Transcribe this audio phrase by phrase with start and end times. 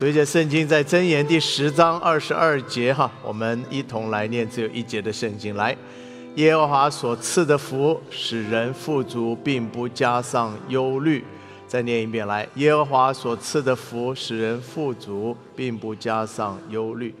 [0.00, 5.56] 随着圣经在箴言第十章二十二节哈，我们一同来念只有一节的圣经。
[5.56, 5.76] 来，
[6.36, 11.24] 耶和华所赐的福使人富足，并不加上忧虑。
[11.66, 17.12] 再念一遍，来，耶和华所赐的福使人富足，并不加上忧虑。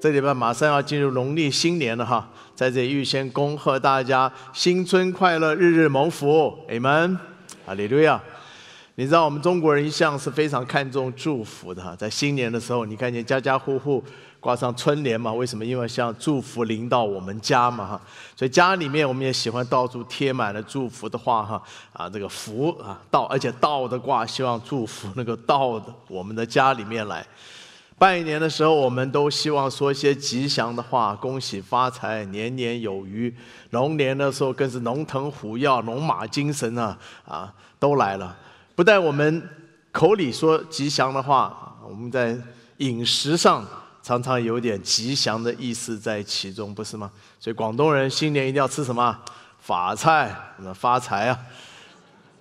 [0.00, 7.18] 这礼拜马上要进入农历新年了哈，在这里预先恭贺大家新春快乐，日日蒙福，amen，
[7.66, 8.18] 阿利路亚。
[8.98, 14.02] 你知道我们中国人一向是非常看重祝福的哈，在新年的时候，你看见家家户户
[14.40, 15.30] 挂上春联嘛？
[15.30, 15.62] 为什么？
[15.62, 18.00] 因为像祝福临到我们家嘛哈，
[18.34, 21.62] 所以家里面我们也喜欢到处贴满了祝福的话哈
[21.92, 27.22] 啊，这个福啊到，而且到的挂，希望祝福那个到的我们的家里面来。
[27.98, 33.34] 拜年的时候，我们都希望说一些吉祥的话，恭喜发财，年年有余。
[33.72, 38.34] 龙年的时候更是龙腾虎跃，龙马精神啊啊都来了。
[38.76, 39.42] 不但我们
[39.90, 42.38] 口里说吉祥的话，我们在
[42.76, 43.66] 饮食上
[44.02, 47.10] 常常有点吉祥的意思在其中，不是吗？
[47.40, 49.18] 所以广东人新年一定要吃什么？
[49.60, 50.28] 法菜，
[50.58, 51.38] 什么发财啊！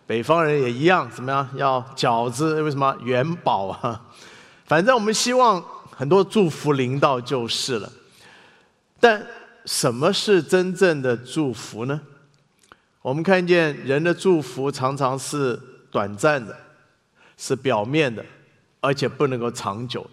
[0.06, 1.50] 北方人也一样，怎么样？
[1.56, 2.94] 要饺子，为什么？
[3.02, 4.02] 元宝啊！
[4.66, 7.90] 反正我们希望很多祝福临到就是了。
[9.00, 9.26] 但
[9.64, 12.02] 什么是真正的祝福呢？
[13.02, 15.58] 我们看见人的祝福常常是。
[15.96, 16.54] 短暂的，
[17.38, 18.26] 是表面的，
[18.82, 20.06] 而且不能够长久。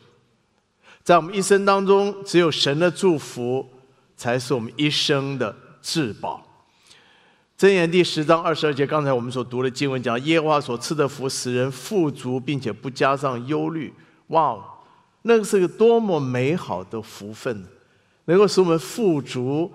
[1.03, 3.69] 在我们一生当中，只有神的祝福
[4.17, 5.53] 才是我们一生的
[5.83, 6.41] 至宝。
[7.59, 13.93] 箴言第十章二十二节，刚才我们所读的经文讲，耶和华所赐的福使人富足，并且不加上忧虑。
[14.29, 14.57] 哇，
[15.23, 17.67] 那个是个多么美好的福分，
[18.27, 19.73] 能够使我们富足，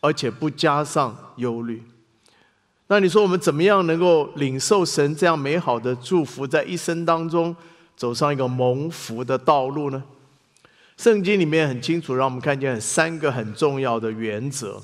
[0.00, 1.82] 而且不加上忧虑。
[2.92, 7.54] 那你说我们怎么样能够领受神这样美好的祝福，在一生当中
[7.96, 10.02] 走上一个蒙福的道路呢？
[10.96, 14.82] 圣经里面很清楚，让我们看见三个很重要的原则。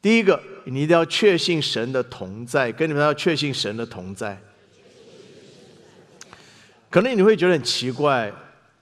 [0.00, 4.40] 第一个，你一定要确信神的同在，跟你们要确信神的同在。
[6.88, 8.32] 可能你会觉得很奇怪，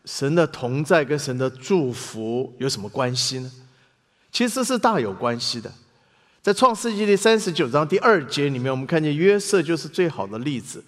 [0.04, 3.50] 神的同在跟神的祝福有什么关系呢？
[4.30, 5.72] 其实是大有关系的。
[6.42, 10.82] 在创世纪第三十九章第二节里面，我们看见约瑟就是最好的例子。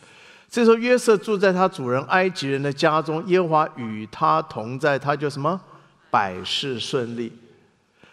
[0.49, 5.61] 这时候约瑟住在他主人埃及人的家中，耶和华与他同在，他就什么
[6.11, 7.31] 百事顺利。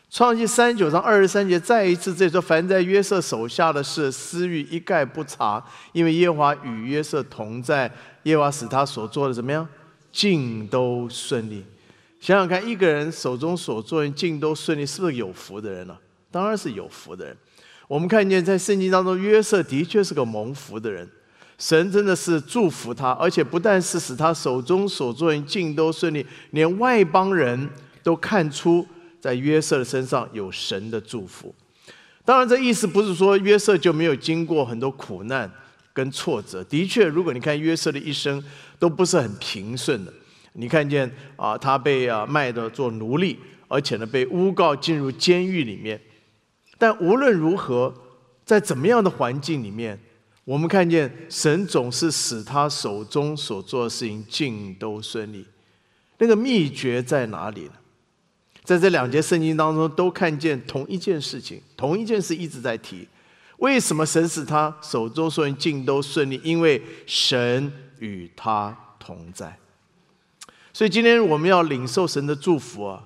[0.09, 5.63] 创世三十九章二十三节再一次这说，凡在约瑟手下的事，私欲一概不查，
[5.93, 7.89] 因为耶和华与约瑟同在，
[8.23, 9.65] 耶和华使他所做的怎么样，
[10.11, 11.63] 尽都顺利。
[12.19, 15.95] 想想看，一个人手中所做的尽都顺利，是不是有福的人呢？
[16.31, 17.37] 当然是有福的人。
[17.87, 21.07] 我们看见在圣经当中，约瑟的确是个蒙福的人。
[21.57, 27.69] 神真的是祝福他，而且不但是使他手中所做的尽都顺利，连外邦人
[28.01, 28.87] 都看出
[29.19, 31.53] 在约瑟的身上有神的祝福。
[32.23, 35.51] 当然，这意思不是说约瑟就没有经过很多苦难
[35.91, 36.63] 跟挫折。
[36.63, 38.41] 的确，如果你看约瑟的一生，
[38.77, 40.13] 都不是很平顺的。
[40.53, 45.99] 你看见啊，他被啊卖的做奴隶，而且呢被诬告进入监狱里面。
[46.79, 47.93] 但无论如何，
[48.43, 49.99] 在怎么样的环境里面，
[50.45, 55.45] 我们看见神总是使他手中所做的事情尽都顺利。
[56.17, 57.73] 那个秘诀在哪里呢？
[58.63, 63.07] 在这两节圣经当中，都看见同一件事情，同一件事一直在提。
[63.57, 66.39] 为什么神使他手中所有尽都顺利？
[66.43, 69.57] 因为神与他同在。
[70.71, 73.03] 所以今天我们要领受神的祝福啊！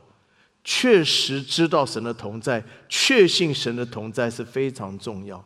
[0.63, 5.44] 确实知道神的同在，确信神的同在是非常重要。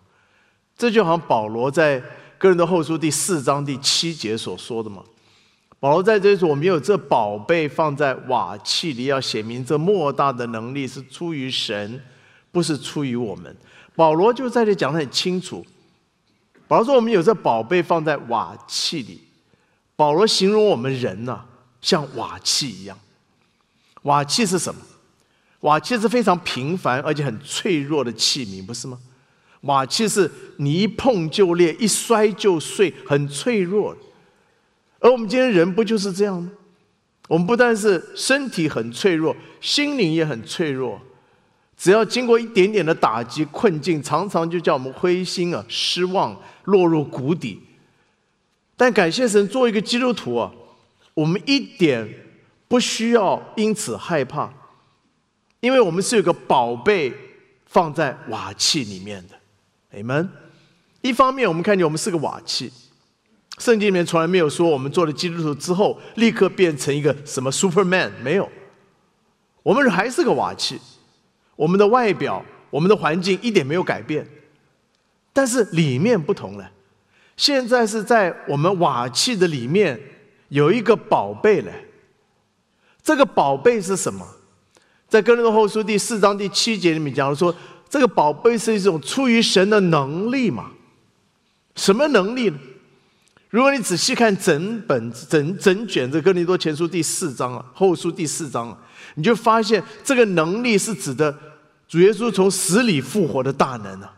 [0.78, 2.00] 这就好像保罗在
[2.38, 5.04] 个人的后书第四章第七节所说的嘛。
[5.80, 12.02] 保罗在这里说：“我们有这宝贝放在瓦器里，要显明这莫大的能力是出于神，
[12.52, 13.56] 不是出于我们。”
[13.96, 15.66] 保罗就在这讲得很清楚。
[16.68, 19.22] 保罗说：“我们有这宝贝放在瓦器里。”
[19.96, 21.42] 保罗形容我们人呐，
[21.82, 22.98] 像瓦器一样。
[24.04, 24.82] 瓦器是什么？
[25.68, 28.98] 瓦器是非常平凡而且很脆弱的器皿，不是吗？
[29.62, 33.94] 瓦器是你一碰就裂，一摔就碎，很脆弱。
[35.00, 36.50] 而我们今天人不就是这样吗？
[37.28, 41.02] 我们不但是身体很脆弱，心灵也很脆弱。
[41.76, 47.62] 只要经过一点点的打击困境，常常就叫我们灰心啊、失望、落入谷底。
[48.78, 50.50] 但感谢神，做一个基督徒啊，
[51.14, 52.08] 我们一点
[52.70, 54.50] 不需要因此害怕。
[55.60, 57.14] 因为我们是有个宝贝
[57.66, 59.36] 放在瓦器里面的，
[59.92, 60.30] 你们
[61.02, 62.72] 一方面我们看见我们是个瓦器，
[63.58, 68.50] 圣经里面从来没有说我们做了基督徒之后立刻变成一个什么 Superman，没有。
[69.64, 70.80] 我们还是个瓦器，
[71.56, 74.26] 我们的外表、我们的环境一点没有改变，
[75.34, 76.72] 但是里面不同了。
[77.36, 80.00] 现在是在我们瓦器的里面
[80.50, 81.72] 有一个宝贝了。
[83.04, 84.26] 这个宝贝是什么？
[85.08, 87.56] 在哥林多后书第四章第七节里面讲说，
[87.90, 90.72] 这个宝贝是一种出于神的能力嘛？
[91.76, 92.58] 什么能力呢？
[93.50, 98.78] 如果你仔细看整本整整卷这哥林多前书第四章啊，后书第四章啊。
[99.16, 101.34] 你就发现这个能力是指的
[101.88, 104.14] 主耶稣从死里复活的大能啊。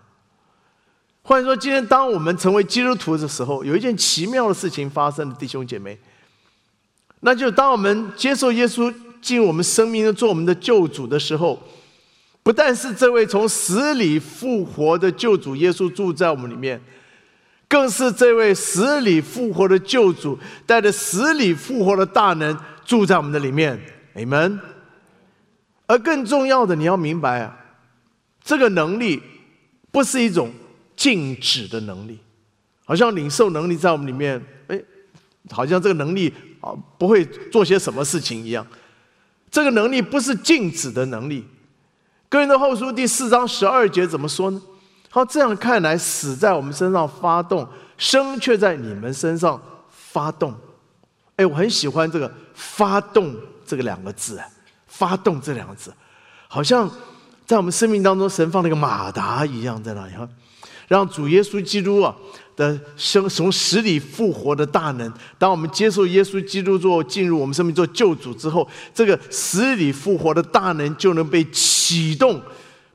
[1.21, 5.99] 或者说，今天当我们成为基督徒的时候，有一件奇妙的事情发生了，弟兄姐妹，
[7.19, 11.61] 那就当我们接受耶稣进入我们生命做我们的救主的时候，
[12.43, 16.81] 不但是这位从死里复活的救主耶稣住在我们里面，
[17.67, 23.79] 更是这位死里复活的救主带着死里复活的大能住在我们的里面。
[24.13, 24.59] 你们。
[25.91, 27.57] 而更重要的，你要明白啊，
[28.43, 29.19] 这个能力
[29.91, 30.51] 不是一种
[30.95, 32.19] 静止的能力，
[32.85, 34.79] 好像领受能力在我们里面，哎，
[35.49, 36.31] 好像这个能力
[36.61, 38.63] 啊不会做些什么事情一样。
[39.51, 41.47] 这个能力不是静止的能力。
[42.27, 44.61] 哥林多后书第四章十二节怎么说呢？
[45.09, 47.67] 好，这样看来，死在我们身上发动，
[47.97, 49.59] 生却在你们身上
[49.89, 50.55] 发动。
[51.35, 53.35] 哎，我很喜欢这个“发动”
[53.65, 54.39] 这个两个字。
[54.91, 55.93] 发动这两个字，
[56.49, 56.89] 好像
[57.45, 60.27] 在我们生命当中，神放了一个马达一样在那里哈，
[60.89, 62.13] 让主耶稣基督啊
[62.59, 72.41] 的生从死里复活的大能，当我们接受耶稣基督做进入我们生命做救主之后，这个死里复活的大能就能被启动，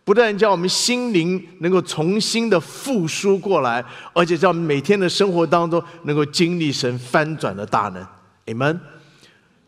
[0.04, 3.82] 不但叫我们心灵能够重新的复苏过来，
[4.12, 8.06] 而且叫我们每天的生活当中能够经历神翻转的大能。
[8.44, 8.78] Amen。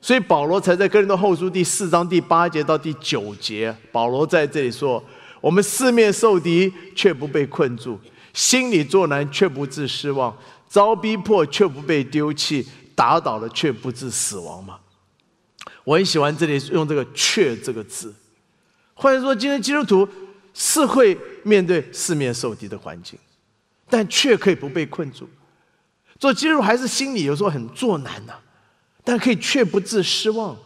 [0.03, 5.03] 所以保罗才在哥林多后书第四章第八节到第九节，保罗在这里说
[5.41, 7.99] ：“我们四面受敌，却不被困住；
[8.37, 10.31] 心里作难，却不致失望；
[10.69, 12.63] 遭逼迫，却不被丢弃；
[12.95, 14.79] 打倒了，却不致死亡。”嘛，
[15.85, 18.15] 我很喜欢这里用这个“却”这个字。
[18.93, 20.07] 或者说，今天基督徒
[20.53, 23.19] 是会面对四面受敌的环境，
[23.89, 25.27] 但却可以不被困住。
[26.19, 28.35] 做基督徒还是心里有时候很作难呢。
[29.03, 30.57] 但可以却不致失望。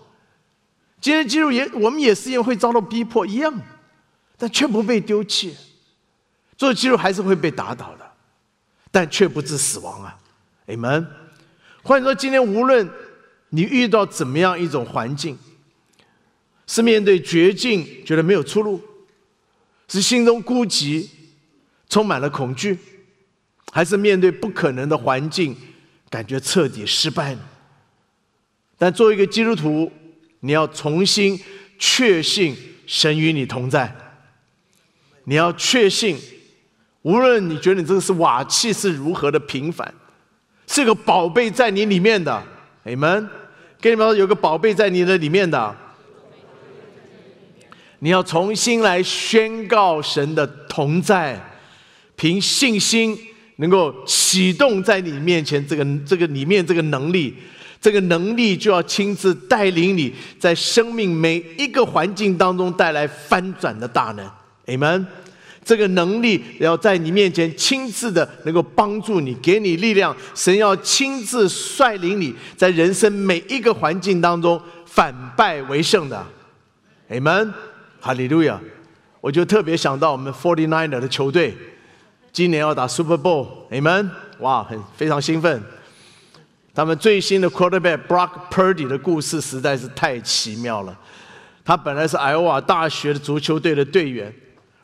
[0.98, 3.54] 今天基督也，我们也是因为会遭到逼迫一样，
[4.38, 5.54] 但却不被丢弃。
[6.60, 8.06] 做基督还是会被打倒的，
[8.90, 10.14] 但却不致死亡啊
[10.66, 11.06] ！Amen。
[11.82, 12.86] 换说，今天无论
[13.48, 15.38] 你遇到怎么样一种环境，
[16.66, 18.78] 是面对绝境觉得没有出路，
[19.88, 21.08] 是心中孤寂
[21.88, 22.76] 充满了恐惧，
[23.72, 25.56] 还是面对不可能的环境
[26.10, 27.40] 感觉彻底失败呢？
[28.76, 29.90] 但作为一个基督徒，
[30.40, 31.40] 你要重新
[31.78, 32.54] 确信
[32.86, 33.96] 神与你同在。
[35.24, 36.18] 你要确信，
[37.02, 39.92] 无论你觉得你这个是瓦器是如何的平凡，
[40.66, 42.42] 是个宝贝在你里面的。
[42.82, 43.28] 你们，
[43.80, 45.74] 跟你们说，有个宝贝在你的里面的。
[48.00, 51.38] 你要重新来宣告神的同在，
[52.16, 53.18] 凭信心
[53.56, 57.36] 能够启动在你面前这个这个里面这个能力。
[57.80, 64.30] 这个能力就要亲自带领你在生命每一个环境当中带来翻转的大能
[64.66, 65.06] ，Amen。
[65.70, 70.12] 这个能力要在你面前亲自的能够帮助你，给你力量。
[70.34, 76.26] 神要亲自率领你在人生每一个环境当中反败为胜的
[77.08, 77.52] ，Amen。
[78.00, 78.60] 哈利路亚！
[79.20, 81.56] 我就特别想到我们 Forty Nine 的球队，
[82.32, 84.10] 今年要打 Super Bowl，Amen。
[84.40, 85.62] 哇，很非常兴奋。
[86.74, 90.98] 他们最新的 quarterback Brock Purdy 的故事实在是太奇妙了。
[91.64, 94.34] 他本来是艾奥瓦大学的足球队的队员，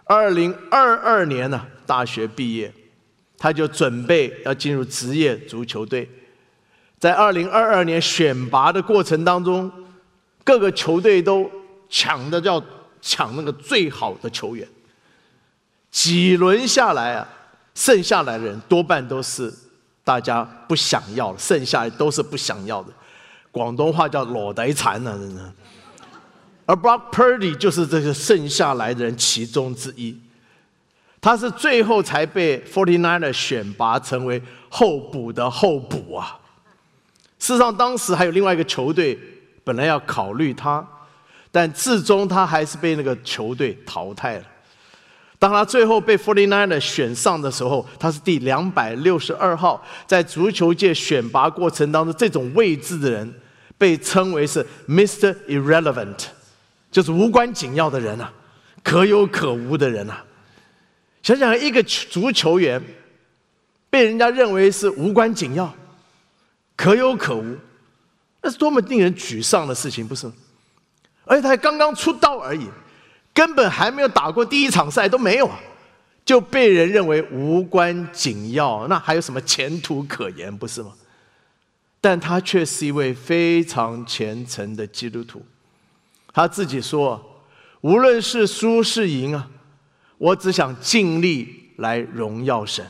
[0.07, 2.73] 二零二二年呢大学毕业，
[3.37, 6.09] 他就准备要进入职业足球队。
[6.99, 9.71] 在二零二二年选拔的过程当中，
[10.43, 11.51] 各个球队都
[11.89, 12.63] 抢的要
[13.03, 14.67] 抢那个最好的球员。
[15.91, 17.29] 几轮下来啊，
[17.75, 19.53] 剩下来的人多半都是。
[20.05, 22.93] 大家不想要，剩下来都是不想要的。
[23.51, 25.53] 广东话叫“裸得残”呢，真的。
[26.67, 30.19] 而 Brock Purdy 就是这个剩下来的人其中之一。
[31.21, 36.39] 他是最后才被 Forty Nine 选拔成为候补的候补啊。
[37.39, 39.19] 事实上，当时还有另外一个球队
[39.65, 40.87] 本来要考虑他，
[41.51, 44.45] 但最终他还是被那个球队淘汰了。
[45.39, 49.85] 当他最后被 Forty Nine 选上的时候，他是第两百六十二号。
[50.07, 53.35] 在足球界选拔过程当中，这种位置的人
[53.77, 55.35] 被称为是 Mr.
[55.47, 56.25] Irrelevant，
[56.97, 58.33] 就是无关紧要的人啊，
[58.83, 60.25] 可有可无的人啊。
[61.23, 62.83] 想想一个足球员
[63.91, 65.71] 被人家认为是无关紧要、
[66.75, 67.55] 可有可无，
[68.41, 70.26] 那是多么令人沮丧的事情，不是？
[71.26, 72.67] 而且他还刚刚出道而已。
[73.35, 75.61] 根本还没有打过第一场赛都没有啊，
[76.25, 80.95] 就被人认为无关紧要，那还有什么前途可言，不是吗？
[82.00, 85.45] 但他却是一位非常虔诚的基督徒，
[86.37, 87.40] 他自己说
[87.81, 89.49] ：“无论是输是赢啊，
[90.19, 92.87] 我只想尽力来荣耀神。”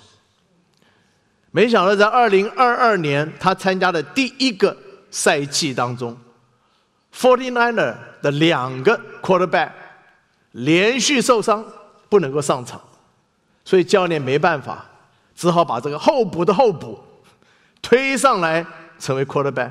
[1.53, 4.77] 没想到在二零二二年他参加的第一个
[5.13, 6.19] 赛季当中
[7.15, 9.71] ，Forty Niner 的两个 Quarterback。
[10.51, 11.65] 连续受伤
[12.09, 12.81] 不能够上场，
[13.65, 14.85] 所以教练没办法，
[15.37, 16.99] 只好把这个候补的候补
[17.81, 18.67] 推上来
[18.99, 19.71] 成为 quarterback。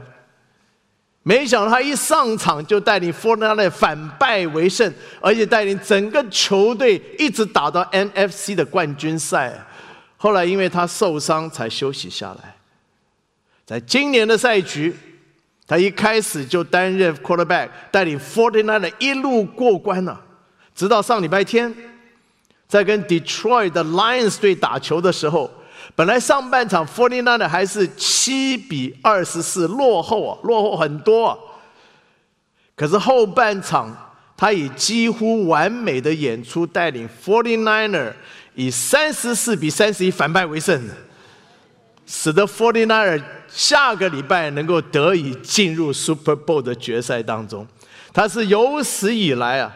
[1.27, 9.51] 没想到他一上场就带领 f o r t n i 反败为胜，而且带领整个球队一直打到 NFC 的冠军赛。
[10.17, 12.55] 后来因为他受伤才休息下来。
[13.65, 14.95] 在今年的赛局，
[15.65, 20.21] 他一开始就担任 quarterback，带领 f o r t n i 一路过关了。
[20.75, 21.73] 直到上礼拜天，
[22.67, 25.49] 在跟 Detroit 的 Lions 队打球的时候，
[25.93, 31.37] 本来上半场 Forty Nine 还是七比二十四落后啊，落后很多。
[32.75, 33.95] 可是后半场，
[34.35, 38.13] 他以几乎完美的演出，带领 Forty Nine
[38.55, 40.89] 以三十四比三十一反败为胜，
[42.05, 47.67] 使得 Forty Nine 下个礼拜能够得以进入 Super Bowl 的决赛当中。
[48.11, 49.71] 他是有史以来啊。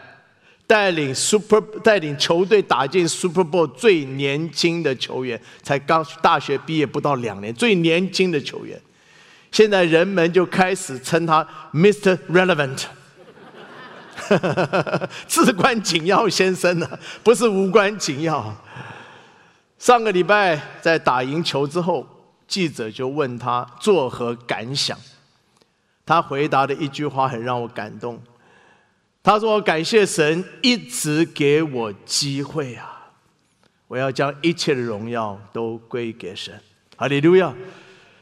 [0.70, 8.80] 带领 Super 带领球队打进 Super Bowl 最年轻的球员，才刚大学毕业不到两年，最年轻的球员，
[9.50, 12.16] 现在人们就开始称他 Mr.
[12.30, 12.84] Relevant，
[15.26, 16.88] 至关紧要先生呢，
[17.24, 18.54] 不是无关紧要。
[19.76, 22.06] 上个礼拜在打赢球之后，
[22.46, 24.96] 记者就问他作何感想，
[26.06, 28.22] 他回答的一句话很让我感动。
[29.22, 33.10] 他说：“感谢神一直给我机会啊！
[33.86, 36.58] 我要将一切的荣耀都归给神。
[36.96, 37.52] 哈利路亚！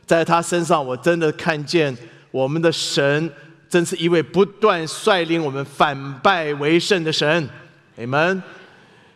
[0.05, 1.97] 在他身上，我真的看见
[2.33, 3.31] 我们的神，
[3.69, 7.49] 真是一位不断率领我们反败为胜的神。
[7.95, 8.43] 你们，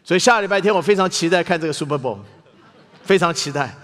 [0.04, 2.18] 所以下礼拜天我非常期待看这个 Super Bowl，
[3.02, 3.74] 非常期待。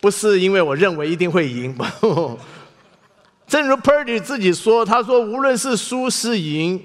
[0.00, 1.76] 不是因为我认为一定会赢，
[3.46, 6.82] 正如 Purdy 自己说，他说无论是输是赢。”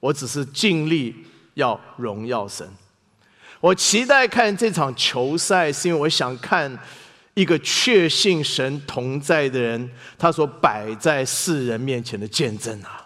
[0.00, 1.14] 我只是尽力
[1.54, 2.68] 要荣耀神。
[3.60, 6.78] 我期待看这场球赛，是因为我想看
[7.34, 13.04] 一个确信神同在的人，他所摆在世人面前的见证啊。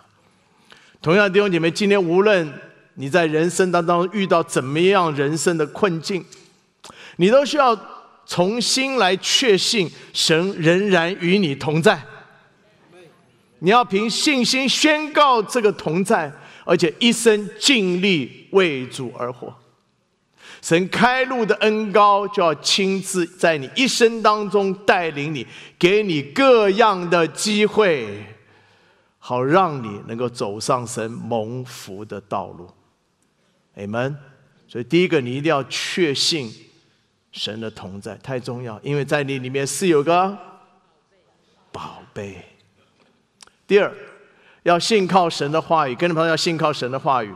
[1.01, 2.53] 同样，弟兄姐妹，今天无论
[2.95, 6.23] 你在人生当中遇到怎么样人生的困境，
[7.17, 7.75] 你都需要
[8.27, 12.01] 重新来确信神仍然与你同在。
[13.61, 16.31] 你要凭信心宣告这个同在。
[16.64, 19.52] 而且一生尽力为主而活，
[20.61, 25.45] 神开路的恩高就要亲自在你一生当中带领你，
[25.76, 28.25] 给你各样的机会，
[29.19, 32.71] 好让你能够走上神蒙福的道路。
[33.75, 34.16] 你们，
[34.69, 36.49] 所以第一个你一定要确信
[37.33, 40.38] 神的同在，太重要，因为在你里面是有个
[41.73, 42.37] 宝贝。
[43.66, 43.92] 第二。
[44.62, 47.33] 要信靠神的话语，跟着朋友要信靠神的话语。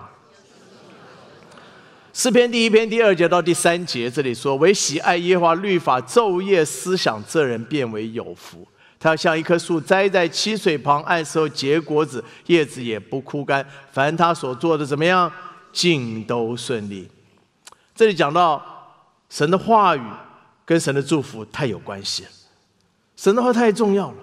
[2.13, 8.67] 诗篇第一篇第二节到第三节，这里说：“唯喜爱耶和华律法，昼夜思想，这人变为有福。
[8.99, 13.67] 他要像一棵树栽在溪水旁，按时候结果子，叶子也不枯干。
[13.93, 15.31] 凡他所做的怎么样，
[15.73, 17.07] 尽都顺利。”
[17.95, 18.63] 这里讲到
[19.29, 20.03] 神的话语
[20.65, 22.31] 跟神的祝福太有关系了，
[23.17, 24.17] 神的话太重要了。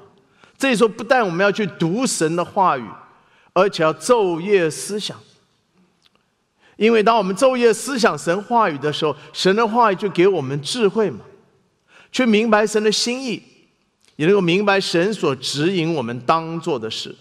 [0.63, 2.87] 这里说，不但我们要去读神的话语，
[3.51, 5.19] 而且要昼夜思想。
[6.77, 11.19] 因为当我们昼夜思想神话语的时候，神的话语就给我们智慧嘛，
[12.13, 13.43] 去明白神的心意，
[14.15, 17.13] 也能够明白神所指引我们当做的事。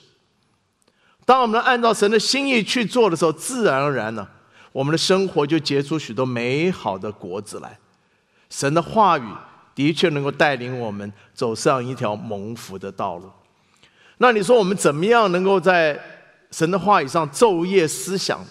[1.25, 4.29] 当我们按照神的心意去做的时候，自然而然呢，
[4.71, 7.77] 我们的生活就结出许多美好的果子来。
[8.49, 9.27] 神的话语。
[9.75, 13.31] 的确能够带领我们走上一条蒙福的道路。
[14.19, 15.99] 那你说我们怎么样能够在
[16.51, 18.45] 神的话语上昼夜思想？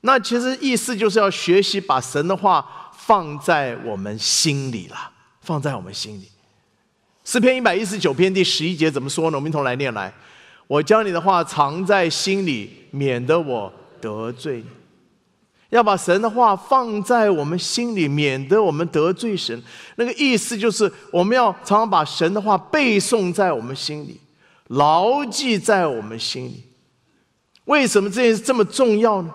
[0.00, 4.96] 那其实意思就是要学习把神的话放在我们心里了，
[5.42, 6.28] 放在我们心里。
[7.22, 9.36] 诗篇一百一十九篇第十一节怎么说呢？
[9.36, 10.12] 我们一同来念来。
[10.66, 14.64] 我将你的话藏在心里，免得我得罪。
[15.70, 19.62] 要把神的话放在我们心里，免得我们得罪神。
[19.94, 24.20] 那个意思就是，我们要常常把神的话背诵在我们心里，
[24.66, 26.64] 牢记在我们心里。
[27.66, 29.32] 为什么这件事这么重要呢？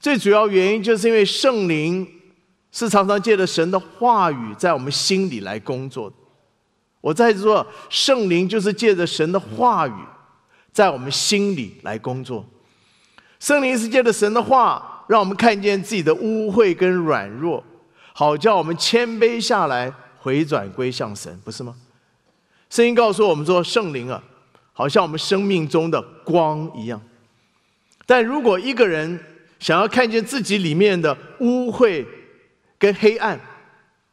[0.00, 2.04] 最主要原因就是因为圣灵
[2.72, 6.16] 是常常借着神的话语在我们心里来工作的。
[7.00, 9.94] 我在说，圣灵就是借着神的话语
[10.72, 12.44] 在我们心里来工作。
[13.38, 14.94] 圣灵是借着神的话。
[15.06, 17.62] 让我们看见自己的污秽跟软弱，
[18.12, 21.74] 好叫我们谦卑下来，回转归向神，不是吗？
[22.68, 24.22] 圣经告诉我们说，圣灵啊，
[24.72, 27.00] 好像我们生命中的光一样。
[28.04, 29.18] 但如果一个人
[29.58, 32.04] 想要看见自己里面的污秽
[32.78, 33.40] 跟黑暗，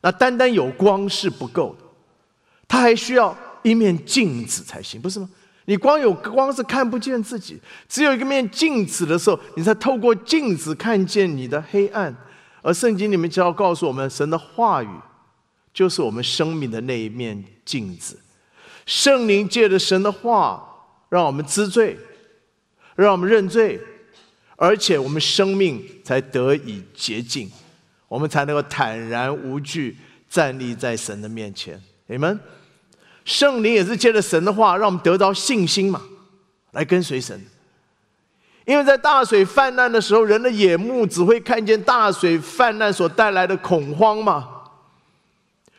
[0.02, 1.86] 那单单有光是不够的，
[2.68, 5.30] 他还需要一面镜子才行，不是吗？
[5.66, 12.14] 你光有光是看不见自己，只有一个面镜子的时候，你才透过镜子看见你的黑暗。
[12.62, 14.90] 而圣经里面就要告诉我们，神的话语
[15.74, 18.20] 就是我们生命的那一面镜子。
[18.86, 20.62] 圣灵借着神的话，
[21.08, 21.98] 让我们知罪，
[22.96, 23.80] 让我们认罪，
[24.58, 27.50] 而且我们生命才得以洁净，
[28.10, 29.98] 我们才能够坦然无惧
[30.30, 31.82] 站立在神的面前。
[32.08, 32.38] 你们。
[33.26, 36.02] 圣灵也是借着神的话，让我们得到信心嘛，
[36.72, 37.42] 来跟随神。
[38.66, 44.50] 因为在大水泛滥的时候，人的眼目只会看见大水泛滥所带来的恐慌嘛。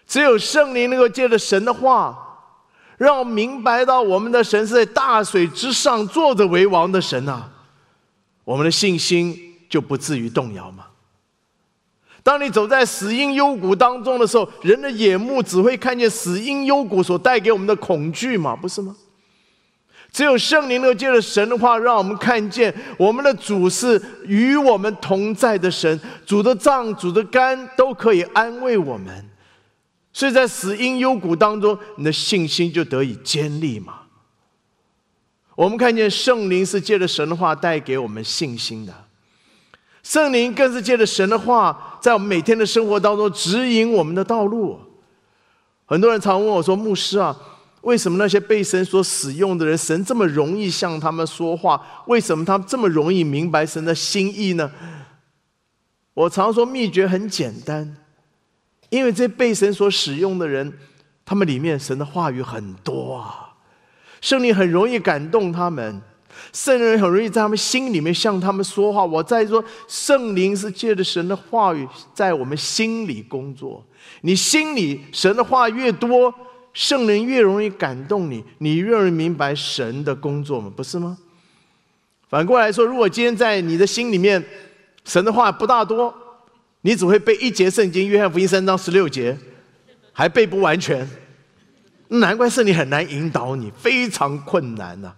[0.07, 2.19] 只有圣灵能够借着神的话，
[2.99, 7.45] 让我们明白到我们的神是在大水之上坐着为王的神呐，
[8.45, 9.35] 我们的信心
[9.69, 10.85] 就不至于动摇嘛。
[12.25, 18.97] 当你走在死荫幽谷当中的时候，人的眼目只会看见死荫幽谷所带给我们的恐惧嘛，不是吗？
[20.11, 29.29] 只有圣灵能够借着神的话，让我们看见我们的主是与我们同在的神，主的脏、主的肝都可以安慰我们。
[30.13, 34.03] 所以在死荫幽谷当中，你的信心就得以坚立嘛。
[35.57, 39.04] 我们看见圣灵是借着神的话带给我们信心的。
[40.05, 44.79] 圣灵更是借着神的话，在我们每天的生活当中指引我们的道路。
[45.87, 47.35] 很多人常问我说：“牧师啊，
[47.81, 51.81] 为什么那些被神所使用的人，神这么容易向他们说话？
[52.07, 54.71] 为什么他们这么容易明白神的心意呢？”
[56.13, 57.97] 我常说秘诀很简单，
[58.91, 60.79] 因为这被神所使用的人，
[61.25, 63.55] 他们里面神的话语很多啊，
[64.21, 66.03] 圣灵很容易感动他们。
[66.53, 69.05] 圣人很容易在他们心里面向他们说话。
[69.05, 73.85] 我在说，圣灵是借着神的话语在我们心里工作。
[74.21, 76.33] 你心里神的话越多，
[76.73, 81.17] 圣灵越容易感动你，你越容易明白神的工作嘛，不是吗？
[82.29, 84.45] 反过来说，如果今天在你的心里面
[85.05, 86.13] 神的话不大多，
[86.81, 89.37] 你只会背一节圣经，约翰福音三章十六节，
[90.13, 91.09] 还背不完全，
[92.09, 95.15] 难怪圣灵很难引导你，非常困难呐。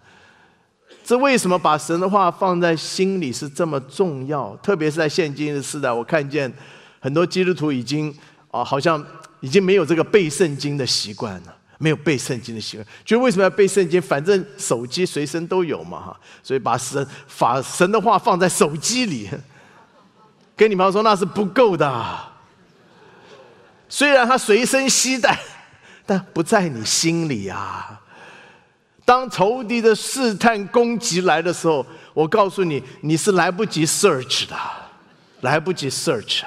[1.07, 4.57] 这为什么把神的话放在心里是这么重要？
[4.57, 6.53] 特别是在现今的时代，我看见
[6.99, 8.13] 很多基督徒已经
[8.51, 9.01] 啊，好像
[9.39, 12.85] 已经没有这个背圣经的习惯了，没有背圣经的习惯。
[13.05, 14.03] 就为什么要背圣经？
[14.03, 17.07] 反正手机随身都有嘛，哈， 所以把神
[17.39, 19.31] 把神的话放在手机里，
[20.57, 22.19] 跟你们说那是不够的。
[23.89, 25.39] 虽然他随身携带，
[26.05, 28.01] 但不在你心里啊。
[29.07, 34.57] 当仇敌的试探攻击来的时候，我告诉你，你是来不及 search 的，
[35.43, 36.43] 来不及 search。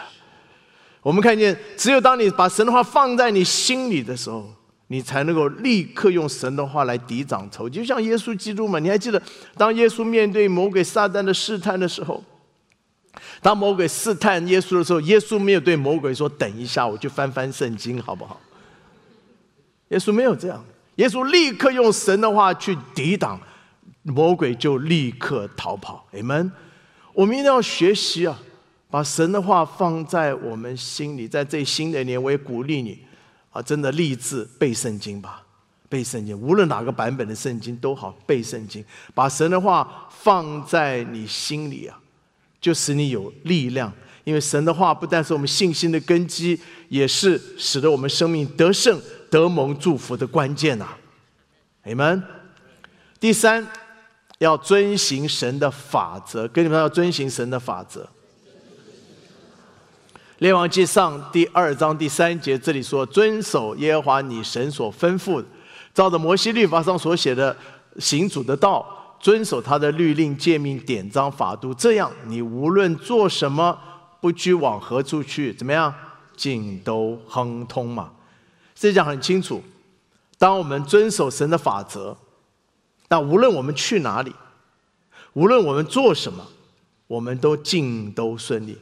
[1.02, 4.54] 我们看见，只有当你把神的话放在你心里的时候，
[4.88, 7.69] 你才能够立刻用神的话来抵挡仇。
[7.69, 9.22] 就像耶稣基督嘛，你还记得，
[9.56, 12.22] 当耶稣面对魔鬼撒旦的试探的时候，
[13.41, 18.38] 当魔鬼试探耶稣的时候，耶稣没有对魔鬼说：“等一下，我去翻翻圣经，好不好？”
[19.89, 20.62] 耶稣没有这样。
[20.99, 23.39] 耶稣立刻用神的话去抵挡
[24.03, 26.05] 魔鬼，就立刻逃跑。
[26.12, 26.51] 你们，
[27.13, 28.38] 我们一定要学习啊，
[28.89, 31.25] 把神的话放在我们心里。
[31.25, 32.99] 在这新的一年，我也鼓励你
[33.49, 35.41] 啊，真的立志背圣经吧，
[35.88, 38.83] 背圣经，无论哪个版本的圣经都好，背圣经，
[39.15, 41.97] 把神的话放在你心里啊，
[42.59, 43.89] 就使你有力量。
[44.25, 46.59] 因为神的话不但是我们信心的根基，
[46.89, 48.99] 也是使得我们生命得胜。
[49.30, 50.88] 得蒙祝福的关键呐，
[51.84, 52.24] 你们。
[53.20, 53.68] 第三，
[54.38, 58.08] 要遵行神的法则，跟你们要遵行神的法则。
[60.38, 65.44] 列王记上第二章第三节，这里说：遵守耶和华你神所吩咐，
[65.94, 67.54] 照着摩西律法上所写的
[67.98, 73.78] 行主的道，遵守他的律令诫命典章法度，这样你无论做什么，
[74.22, 75.94] 不拘往何处去，怎么样，
[76.38, 78.10] 尽都亨通嘛。
[78.80, 79.62] 这讲很清楚。
[80.38, 82.15] 当我们遵守神的法则，
[83.10, 84.34] 那无论我们去哪里，
[85.34, 86.48] 无论我们做什么，
[87.08, 88.78] 我们都尽都顺利。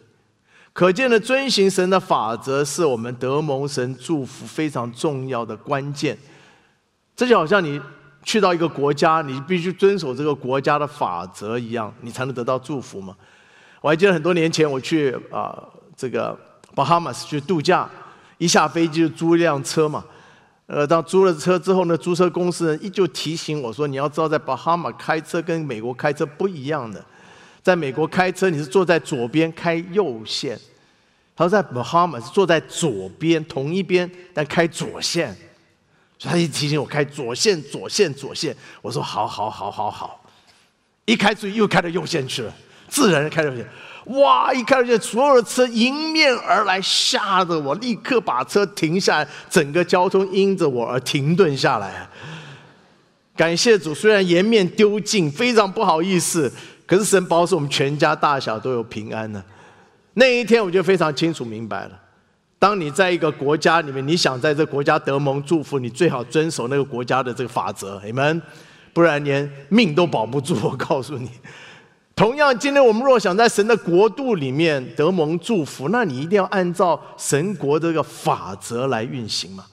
[0.72, 6.16] 可见的遵行神的法则，是我们得蒙神祝福非常重要的关键。
[7.16, 7.82] 这就好像你
[8.22, 13.18] 去到一个国家，你必须遵守这个国家的法则一样，你才能得到祝福嘛。
[13.82, 15.58] 我还记得很多年前我去啊，
[15.96, 16.38] 这个
[16.76, 17.90] 巴哈马斯去度假，
[18.38, 20.04] 一下飞机就租一辆车嘛。
[20.68, 27.02] 呃，当租了车之后呢，租车公司人依旧提醒我说：“你要知道，在巴哈马开车跟美国开车不一样的。
[27.64, 30.58] 在美国开车，你是坐在左边开右线；
[31.38, 35.34] 他说在巴哈马是坐在左边同一边，但开左线。
[36.20, 38.54] 所以他一提醒我开左线，左线，左线。
[38.82, 40.22] 我说好好好好好，
[41.06, 42.54] 一开出去又开到右线去了，
[42.90, 43.66] 自然开到右线。”
[44.08, 44.54] 哇！
[44.54, 52.08] 一看见所有的车迎面而来，吓得我立刻把车停下来，整个交通因着我而停顿下来。
[53.36, 56.52] 感谢主，虽然颜面丢尽，非常不好意思，
[56.86, 59.44] 可是神保守我们全家大小都有平安呢。
[60.14, 61.92] 那一天我就非常清楚明白了：
[62.58, 68.42] 当你在一个国家里面，你想在这国家得蒙祝福，你最好遵守那个国家的这个法则，你们，
[68.94, 70.58] 不然连命都保不住。
[70.64, 71.30] 我告诉你。
[72.18, 79.64] 同样，今天我们若想在神的国度里面得蒙祝福，那你一定要按照神国的这个法则来运行嘛。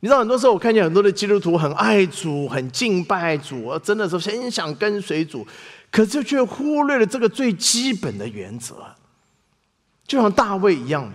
[0.00, 5.46] 你知道，很多时候我看见很多的基督徒很爱主、很敬拜主，真的是很想跟随主，
[5.92, 8.74] 可是却忽略了这个最基本的原则。
[10.04, 11.08] 就像大卫一样，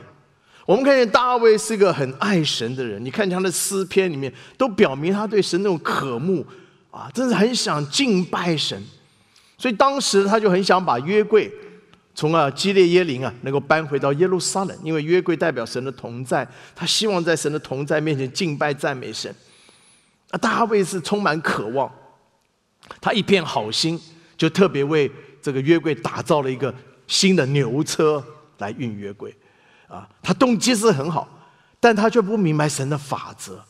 [0.65, 6.45] 我们看见大卫是一个很爱神的人，你看他的诗篇里面都表明他对神那种渴慕
[6.89, 8.81] 啊，真是很想敬拜神。
[9.57, 11.51] 所以当时他就很想把约柜
[12.13, 19.33] 从啊基列耶林啊能够搬回到耶路撒冷，因为约柜代表神的同在，他希望在神的同在面前敬拜赞美神。
[20.31, 21.91] 啊，大卫是充满渴望，
[22.99, 23.99] 他一片好心，
[24.35, 26.73] 就特别为这个约柜打造了一个
[27.07, 28.23] 新的牛车
[28.57, 29.35] 来运约柜。
[29.87, 31.27] 啊，他动机是很好，
[31.79, 33.63] 但他却不明白神的法则。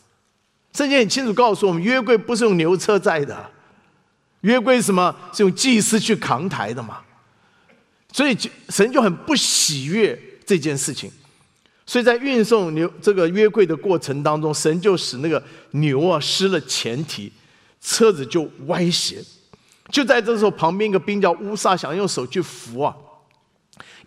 [0.72, 3.50] 圣经很清楚告诉我们，约柜不是用牛车载的。
[4.42, 7.00] 约柜什么是用祭司去扛抬的嘛？
[8.12, 8.36] 所以
[8.70, 11.10] 神就很不喜悦这件事情，
[11.84, 17.32] 所以在运送牛这个约柜的过程当中，神就使那个牛啊失了前蹄，
[17.80, 19.22] 车子就歪斜。
[19.90, 22.94] 就在这时候，旁边一个兵叫乌撒，想用手去扶啊，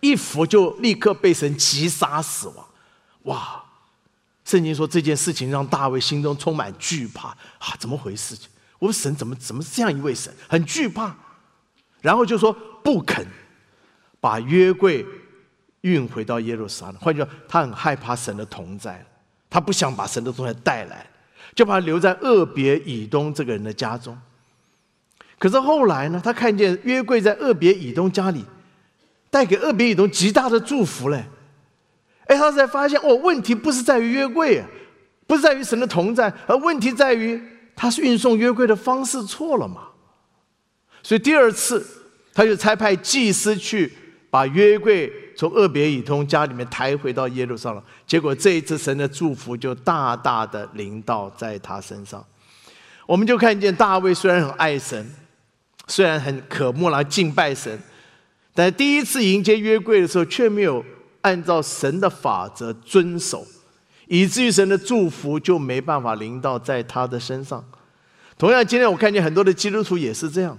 [0.00, 2.66] 一扶就立刻被神击杀死亡。
[3.22, 3.62] 哇！
[4.44, 8.36] 圣经说这件事情让大卫心中充满惧怕啊，怎么回事？
[8.82, 11.14] 我说神怎么怎么这样一位神很惧怕，
[12.00, 13.24] 然后就说不肯
[14.20, 15.06] 把约柜
[15.82, 16.96] 运回到耶路撒冷。
[16.96, 19.06] 换句话说，他很害怕神的同在，
[19.48, 21.06] 他不想把神的同在带来，
[21.54, 24.20] 就把他留在厄别以东这个人的家中。
[25.38, 28.44] 可是后来呢，他看见约柜在厄别以东家里，
[29.30, 31.24] 带给厄别以东极大的祝福嘞。
[32.24, 34.64] 哎，他才发现哦，问题不是在于约柜，
[35.28, 37.40] 不是在于神的同在，而问题在于。
[37.82, 39.88] 他是运送约柜的方式错了嘛？
[41.02, 41.84] 所以第二次，
[42.32, 43.92] 他就差派祭司去
[44.30, 47.82] 把约柜从厄别以通家里面抬回到耶路撒冷。
[48.06, 52.24] 结果这一次，神的祝福就大大的临到在他身上。
[53.04, 55.04] 我们就看见大卫虽然很爱神，
[55.88, 57.76] 虽然很渴慕来敬拜神，
[58.54, 60.84] 但第一次迎接约柜的时候，却没有
[61.22, 63.44] 按照神的法则遵守。
[64.12, 67.64] 以至于神的祝福就没办法临到在他的身上。
[68.36, 70.54] 同样，今天我看见很多的基督徒也是这样。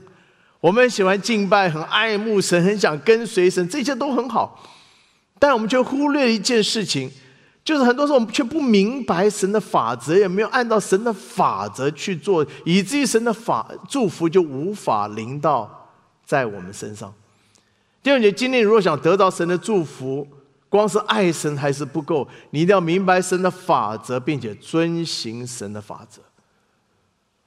[0.59, 4.59] 我们喜欢敬拜，很爱慕神，很想跟随神，这些都很好。
[5.37, 7.11] 但我们却忽略一件事情，
[7.63, 15.91] 就是很多时候我们却不明白神的法则，也没有按照神的法则去做，以至于神的法祝福就无法临到
[16.25, 17.13] 在我们身上。
[18.01, 20.27] 第二节，今天如果想得到神的祝福，
[20.73, 26.19] 光是爱神还是不够，你一定要明白神的法则，并且遵行神的法则。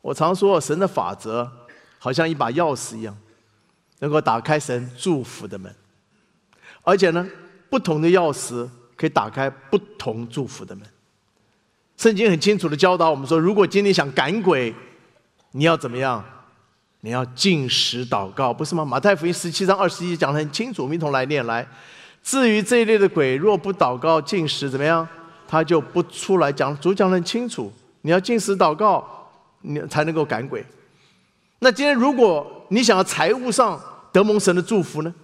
[0.01, 1.51] 我常说，神的法则
[1.99, 3.19] 好像一把钥匙一样，
[3.99, 5.75] 能够打开神祝福的门。
[6.83, 7.29] 而且呢，
[7.69, 10.87] 不同的钥匙可以打开不同祝福的门。
[11.97, 14.73] 圣经很清楚的教导我们说，如果今天想赶鬼，
[15.51, 16.25] 你要怎么样？
[17.01, 18.85] 你要进食祷告，不是吗？
[18.85, 21.67] 马太福音十七章二十一讲得很清楚，我们一同来念来。
[22.27, 25.07] 至于这一类的鬼，若不祷告进食，怎么样？
[25.47, 26.77] 他就不出来讲。
[26.81, 29.07] 主讲得很清楚，你要进食祷告，
[29.61, 30.67] 你才能够赶鬼。
[31.61, 35.15] 那今天如果你想要财务上得蒙神的祝福呢？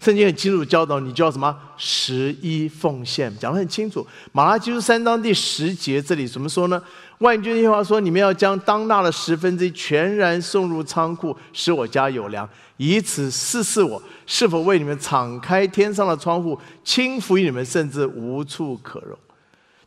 [0.00, 4.06] 圣经很清楚教导你，叫什么十一奉献，讲得很清楚。
[4.30, 6.80] 马拉基书三章第十节这里怎么说呢？
[7.18, 19.18] 万军耶和华说：“你们要将当纳的十分之一全然送入仓库，使我家有粮，以此试试我是否为你们敞开天上的窗户，轻抚于你们，甚至无处可容。”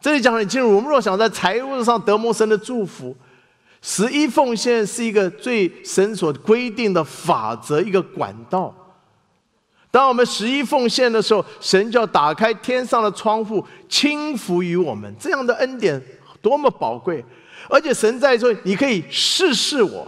[0.02, 0.76] 这里讲得很清楚。
[0.76, 3.15] 我们若想在财务上得蒙神的祝福，
[3.82, 8.76] 十一奉献是一个最神所规定的法则，一个管道。
[9.91, 15.13] 当我们十一奉献的时候，神就要打开天上的窗户，倾福于我们。
[15.19, 16.01] 这样的恩典
[16.41, 17.23] 多么宝贵！
[17.69, 20.08] 而且神在说：“你可以试试我。”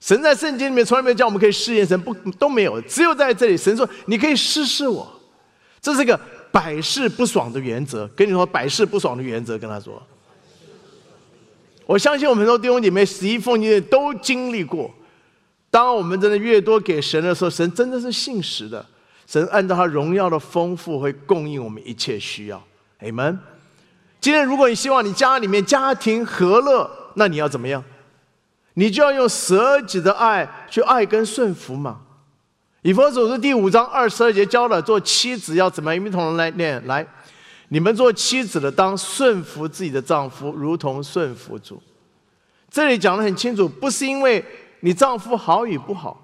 [0.00, 2.80] 神在圣经里面从来没有叫我们可以试验神，不都没有。
[2.82, 5.06] 只有在这里，神说：“你可以试试我。”
[5.80, 6.18] 这是个
[6.50, 8.08] 百试不爽的原则。
[8.16, 10.02] 跟你说，百试不爽的原则，跟他说。
[11.84, 14.90] 我相信我们很多弟兄姐妹十一奉献都经历过。
[15.70, 18.84] 当我们真的越多给神的时候，神真的是信实的。
[19.26, 22.62] 神按照他荣耀的丰富，会供应我们一切需要。
[23.00, 23.38] 你们。
[24.20, 27.82] 今天，如果你希望你家里面家庭和乐，那你要怎么样？
[28.74, 32.00] 你就要用舍己的爱去爱跟顺服嘛。
[32.82, 36.06] 以弗所书第五章二十二节教了，做妻子要怎么样？
[36.06, 37.06] 一同来念来。
[37.68, 41.82] 你们做妻子的，当顺服自己的丈夫，如同顺服主。
[42.70, 44.44] 这里讲的很清楚，不是因为。
[44.86, 46.16] 你丈夫好与不好，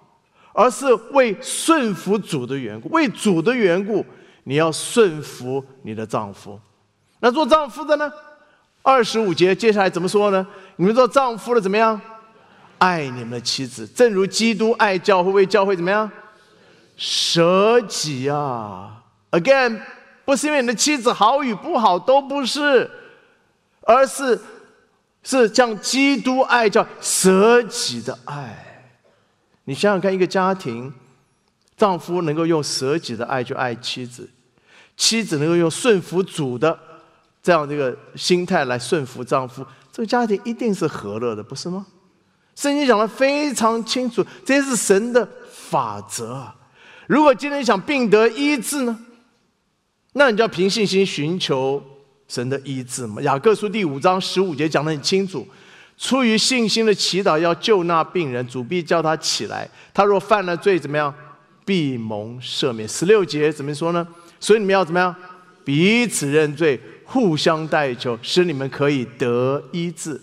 [0.52, 4.06] 而是为顺服主的缘故，为主的缘故，
[4.44, 6.56] 你要顺服你的丈夫。
[7.18, 8.08] 那做丈夫的呢？
[8.80, 10.46] 二十五节接下来怎么说呢？
[10.76, 12.00] 你们做丈夫的怎么样？
[12.78, 16.08] 爱你们的妻子，正如基督爱教会，为教会怎么样？
[16.96, 19.80] 舍己啊！Again，
[20.24, 22.88] 不是因为你的妻子好与不好都不是，
[23.80, 24.38] 而是。
[25.22, 28.90] 是将基督爱叫舍己的爱，
[29.64, 30.92] 你想想看，一个家庭，
[31.76, 34.28] 丈夫能够用舍己的爱去爱妻子，
[34.96, 36.76] 妻子能够用顺服主的
[37.40, 41.86] 这样这个心态来顺服丈夫，这个家庭一定是和乐的，不是吗？
[42.56, 46.52] 圣经讲的非常清楚，这是神的法则。
[47.06, 48.98] 如果今天想病得医治呢，
[50.14, 51.82] 那你就要凭信心寻求。
[52.32, 55.46] 神的医治嘛，雅各书第五章十五节讲得很清楚，
[55.98, 59.68] 出于信心的祈祷要救那病人，主必叫他起来。
[59.92, 61.14] 他若犯了罪，怎么样？
[61.66, 62.88] 必蒙赦免。
[62.88, 64.08] 十六节怎么说呢？
[64.40, 65.14] 所以你们要怎么样？
[65.62, 70.18] 彼此认罪，互相代求，使你们可以得医治。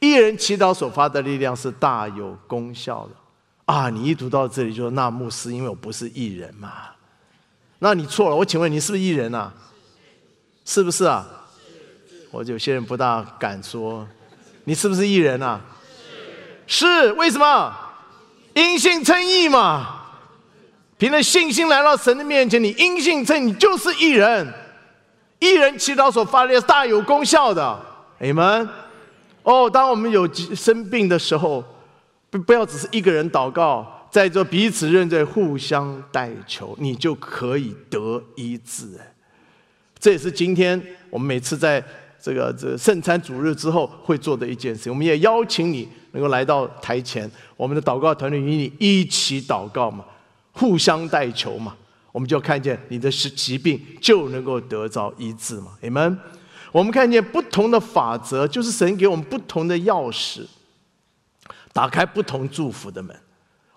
[0.00, 3.14] 一人祈祷所发的力量是大有功效的。
[3.66, 6.72] 啊，你一读到这里就说那牧师，因为我不是艺人嘛，
[7.78, 8.34] 那你错了。
[8.34, 9.54] 我请问你是不是艺人啊？
[10.64, 11.24] 是不是啊？
[12.32, 14.08] 我有些人不大敢说，
[14.64, 15.60] 你是不是艺人啊？
[16.66, 17.76] 是，为什么？
[18.54, 20.00] 因信称义嘛。
[20.96, 24.50] 凭着信心来到神的面前，你因信称，你就是艺人。
[25.40, 27.78] 艺人祈祷所发的大有功效的，
[28.18, 28.66] 你们。
[29.42, 31.62] 哦，当我们有生病的时候，
[32.30, 38.98] 不不要只是一个人祷告，在这彼此认罪、互相代求，你就可以得医治。
[39.98, 41.84] 这也是今天我们每次在。
[42.22, 50.04] 这个这圣餐主日之后会做的一件事，我们也邀请你能够来到台前，我们的祷告团队与你一起祷告嘛，
[50.52, 51.74] 互相代求嘛，
[52.12, 55.72] 我们就看见你的是疾病就能够得着医治嘛。
[55.80, 56.16] 你们，
[56.70, 60.46] 我们看见不同的法则，就是神给我们不同的钥匙，
[61.72, 63.18] 打开不同祝福的门。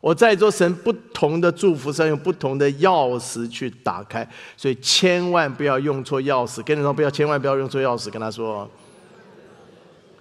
[0.05, 6.61] 我在做神不同的祝福上，用不同的钥匙去打开，所以千万不要用错钥匙。
[6.61, 8.11] 跟你说，不要，千万不要用错钥匙。
[8.11, 8.69] 跟他说，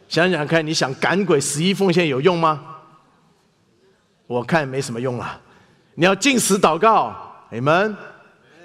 [0.09, 2.62] 想想看，你想赶鬼、十一奉献有用吗？
[4.27, 5.38] 我看没什么用了。
[5.97, 7.14] 你要进食祷告，
[7.51, 7.94] 你们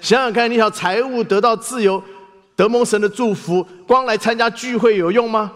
[0.00, 2.02] 想想看，你想财务得到自由、
[2.56, 5.52] 得蒙神的祝福，光来参加聚会有用吗？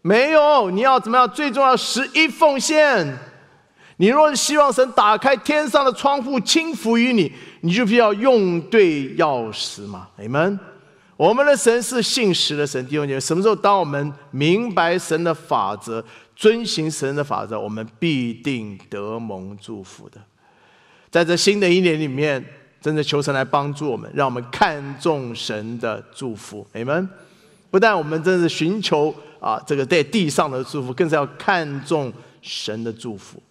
[0.00, 0.70] 没有。
[0.70, 1.28] 你要怎么样？
[1.28, 3.14] 最重要，十一奉献。
[3.98, 7.30] 你若是希望神打开天上的窗户倾福于你，
[7.62, 10.58] 你就必要用对钥匙嘛，你们，
[11.16, 16.02] 我们的神是信实的神，弟兄姐妹，什么时候当我们明白神的法则，
[16.36, 20.20] 遵行神的法则，我们必定得蒙祝福的。
[21.10, 22.44] 在这新的一年里面，
[22.80, 27.08] 真的求神来帮助我们，让我们看重神的祝福，你们，
[27.68, 33.42] 不但我们真是寻求啊这个在地上的祝福，更是要看重神的祝福。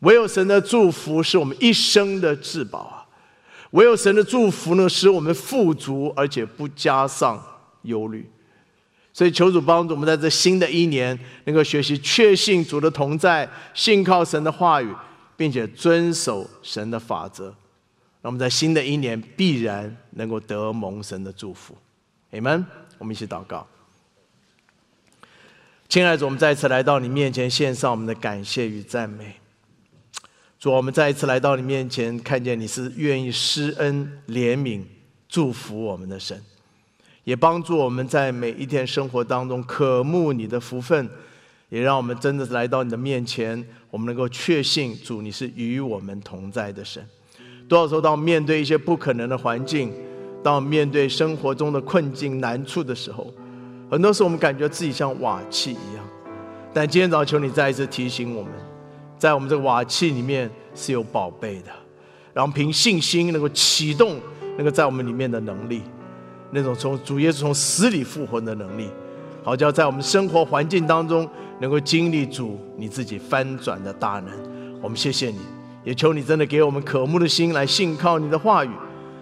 [0.00, 3.06] 唯有神的祝福是我们一生的至宝啊！
[3.72, 7.42] 唯有神的祝福呢，使我们富足，而且不加上
[7.82, 8.30] 忧虑。
[9.12, 14.94] 所以求主帮助我们，在这新的一年，能够学习确信主的同在，信靠神的话语，
[15.36, 17.52] 并且遵守神的法则。
[18.22, 21.76] 那我们在新的一年必然能够得蒙神的祝福。
[22.30, 22.64] 你们，
[22.98, 23.66] 我们一起祷告。
[25.88, 29.34] 亲爱的主，我们再次来到你面前，献上我们的感谢与赞美。
[30.58, 34.82] 主，我们再一次来到你面前，看见你是愿意施恩、怜悯、
[35.28, 36.36] 祝福我们的神，
[37.22, 41.08] 也帮助我们在每一天生活当中渴慕你的福分，
[41.68, 47.06] 也让我们真的来到你的面前，我们能够确信主你是与我们同在的神。
[47.68, 49.92] 多少时候，当面对一些不可能的环境，
[50.42, 53.32] 当面对生活中的困境难处的时候，
[53.88, 56.04] 很多时候，我们感觉自己像瓦器一样，
[56.74, 58.52] 但今天早上求你再一次提醒我们，
[59.18, 61.70] 在我们这个瓦器里面是有宝贝的，
[62.32, 64.20] 然后凭信心能够启动
[64.56, 65.82] 那个在我们里面的能力，
[66.50, 68.88] 那种从主耶稣从死里复活的能力，
[69.42, 71.28] 好叫在我们生活环境当中
[71.60, 74.80] 能够经历主你自己翻转的大能。
[74.80, 75.40] 我们谢谢你，
[75.82, 78.70] 也求你真的给我们渴慕的心来信靠你的话语，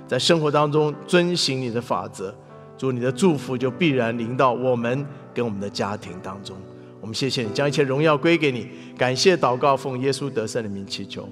[0.06, 2.34] 在生活当中遵行你的法则。
[2.78, 6.54] 祝你的祝福就必然临到我们跟我们的家庭当中。
[7.06, 8.68] 我们谢谢你，将一切荣耀归给你。
[8.98, 11.28] 感谢祷告，奉耶稣得胜的名祈求。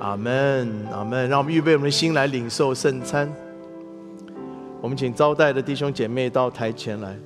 [0.00, 1.28] 阿门，阿门。
[1.28, 3.32] 让我们预备我们的心来领受圣餐。
[4.80, 7.16] 我们请招待的弟兄姐妹到台前来。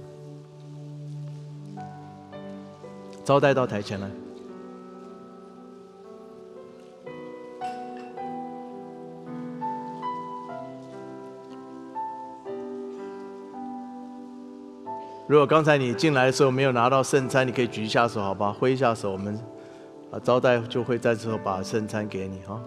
[3.24, 4.10] 招待到台前来。
[15.26, 18.52] 如果刚才你进来的时候没有拿到圣餐，你可以举一下手，好吧？
[18.52, 19.34] 挥一下手，我们
[20.10, 22.60] 啊招待就会在这时候把圣餐给你哈。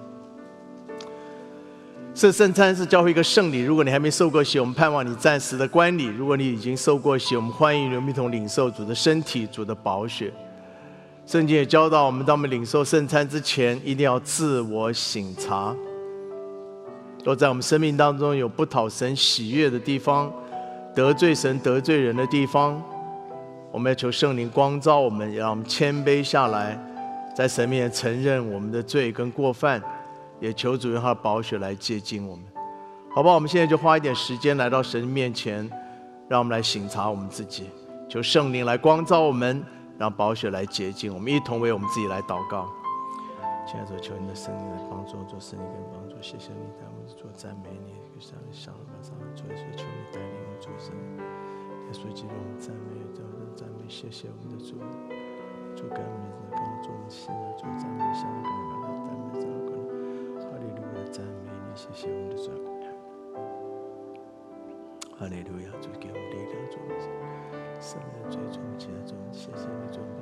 [2.15, 10.33] 这圣餐是教会一个圣礼，如果你还没受过洗，我们盼望你暂时的观礼；如果你已经受过洗，我们欢迎你一同领受主的身体、主的宝血。
[11.27, 15.75] 圣经也教导我们，当我们领受圣餐之前，一定要自我省察。
[17.23, 20.33] 若在我们生命当中有不讨神喜悦的地方，
[20.97, 22.81] 得罪神、得罪人的地方，
[23.71, 26.75] 我们要求圣灵光照我们，让我们谦卑下来，
[27.35, 29.79] 在神面前承认我们的罪跟过犯，
[30.39, 32.43] 也求主用他的宝血来接近我们，
[33.13, 33.35] 好不好？
[33.35, 35.69] 我们现在就花一点时间来到神面前，
[36.27, 37.69] 让我们来省察我们自己，
[38.09, 39.63] 求圣灵来光照我们，
[39.99, 42.67] 让宝血来洁净我们，一同为我们自己来祷告。
[43.67, 50.36] 现在主，求你的圣灵来帮助，做圣灵跟帮助，谢谢你，带我们做赞美你，向向马上做一些求你带领。
[50.67, 50.93] 主神，
[51.87, 54.75] 耶稣基督，我们赞美，主的赞美，谢谢我们的主，
[55.77, 56.11] 主感恩，
[56.51, 58.51] 感恩主，我们现在主赞美，香港
[58.83, 59.71] 的赞美，赞美，
[60.43, 62.51] 哈利路亚，赞美你，谢谢我们的主，
[65.15, 66.75] 哈利路亚，主给我们力量，主
[67.79, 70.16] 圣灵最终结终，谢谢你，主。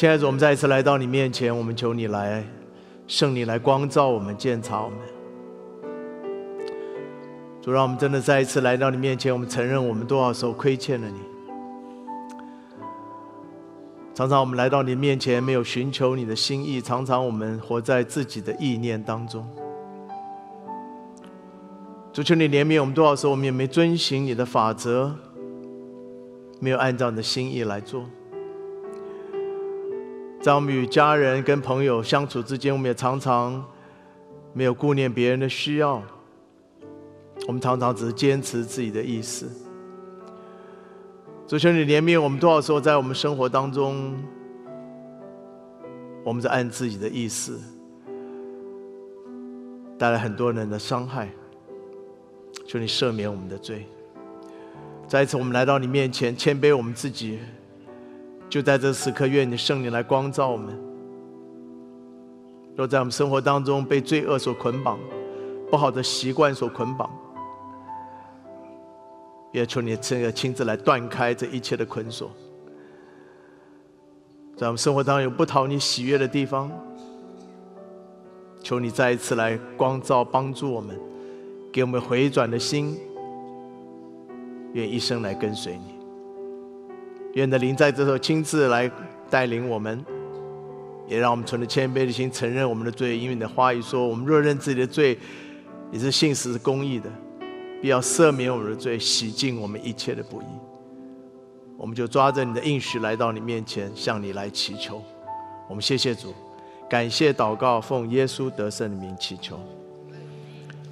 [0.00, 2.42] 亲爱的主，我们再一次来到你面前，我们求你来，
[3.06, 4.98] 圣灵来光照我们、鉴察我们。
[7.60, 11.18] 主，让我们真的再一次来到你面前，我们承认我们多少时候亏欠了你。
[14.14, 19.46] 常常我们来到你面前，没有寻求你的心意；常常我们活在自己的意念当中。
[22.10, 25.14] 主，求你怜悯我们多少时候，我们也没遵循你的法则，
[26.58, 28.06] 没有按照你的心意来做。
[30.40, 33.62] 在我们与家人跟朋友相处之间，我们也常常
[34.54, 36.02] 没有顾念别人的需要，
[37.46, 39.50] 我们常常只是坚持自己的意思。
[41.46, 44.16] 主求你怜悯我们，多少时候在我们生活当中，
[46.24, 47.60] 我们在按自己的意思，
[49.98, 51.28] 带来很多人的伤害。
[52.66, 53.84] 求你赦免我们的罪。
[55.06, 57.40] 再一次，我们来到你面前，谦卑我们自己。
[58.50, 60.76] 就在这时刻，愿你圣灵来光照我们。
[62.76, 64.98] 若在我们生活当中被罪恶所捆绑，
[65.70, 67.08] 不好的习惯所捆绑，
[69.52, 72.28] 也求你这个亲自来断开这一切的捆锁。
[74.56, 76.68] 在我们生活当中有不讨你喜悦的地方，
[78.62, 80.98] 求你再一次来光照帮助我们，
[81.72, 82.98] 给我们回转的心，
[84.72, 85.99] 愿一生来跟随你。
[87.34, 88.90] 愿的灵在这时候亲自来
[89.28, 90.04] 带领我们，
[91.06, 95.16] 也让我们存着谦卑的心承认我们的罪，因为你的话语说，我们若认自己的罪，
[95.90, 97.08] 你是信实是公义的，
[97.80, 100.46] 必要赦免我们的罪，洗净我们一切的不义。
[101.76, 105.02] 我们就抓着你的应许来到你面前，向你来祈求。
[105.68, 106.34] 我们谢谢主，
[106.88, 109.58] 感谢祷告，奉耶稣得胜的名祈求。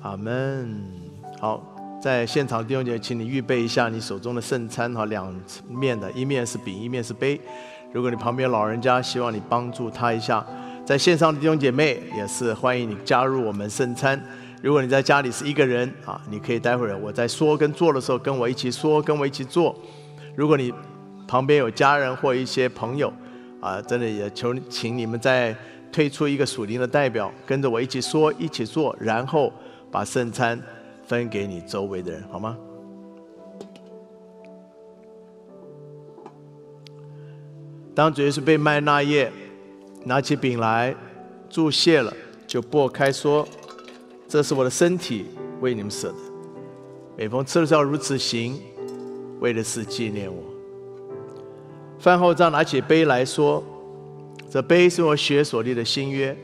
[0.02, 0.80] 阿门。
[1.40, 1.62] 好，
[2.00, 5.34] 在现场弟兄姐，请你预备一下你手中的圣餐哈，两
[5.68, 7.40] 面的，一面是饼，一面是杯。
[7.92, 10.44] 如果你旁边老人家希望你帮助他一下，
[10.86, 14.20] 在线上的弟兄姐妹也是欢迎你加入我们圣餐。
[14.62, 19.74] 如果你在家里是一个人啊，你可以待会儿我在说跟做的时候跟我一起说，跟我一起做。
[20.36, 20.72] 如果你
[21.26, 23.12] 旁边有家人或一些朋友
[23.60, 25.54] 啊，真的也求请你们再
[25.90, 29.52] 推出一个属灵的代表，跟着我一起说，一起做，然后
[29.90, 30.60] 把圣餐
[31.08, 32.56] 分给你周围的人，好吗？
[37.94, 39.32] 当主耶稣被卖那夜，
[40.04, 40.94] 拿起饼来，
[41.48, 42.12] 注谢了，
[42.46, 43.48] 就擘开说
[44.28, 45.26] ：“这是我的身体，
[45.60, 46.18] 为你们舍的。
[47.16, 48.60] 每逢吃的时候如此行，
[49.40, 50.42] 为的是纪念我。”
[51.98, 53.64] 饭后再拿起杯来说
[54.48, 56.36] ：“这杯是我血所立的新约。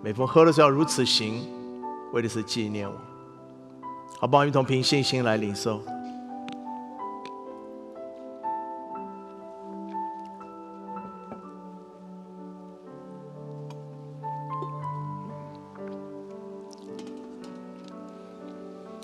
[0.00, 1.42] 每逢喝的时候如此行，
[2.12, 2.94] 为的是纪念我。”
[4.22, 5.82] 好，帮我们一同凭信心来领受。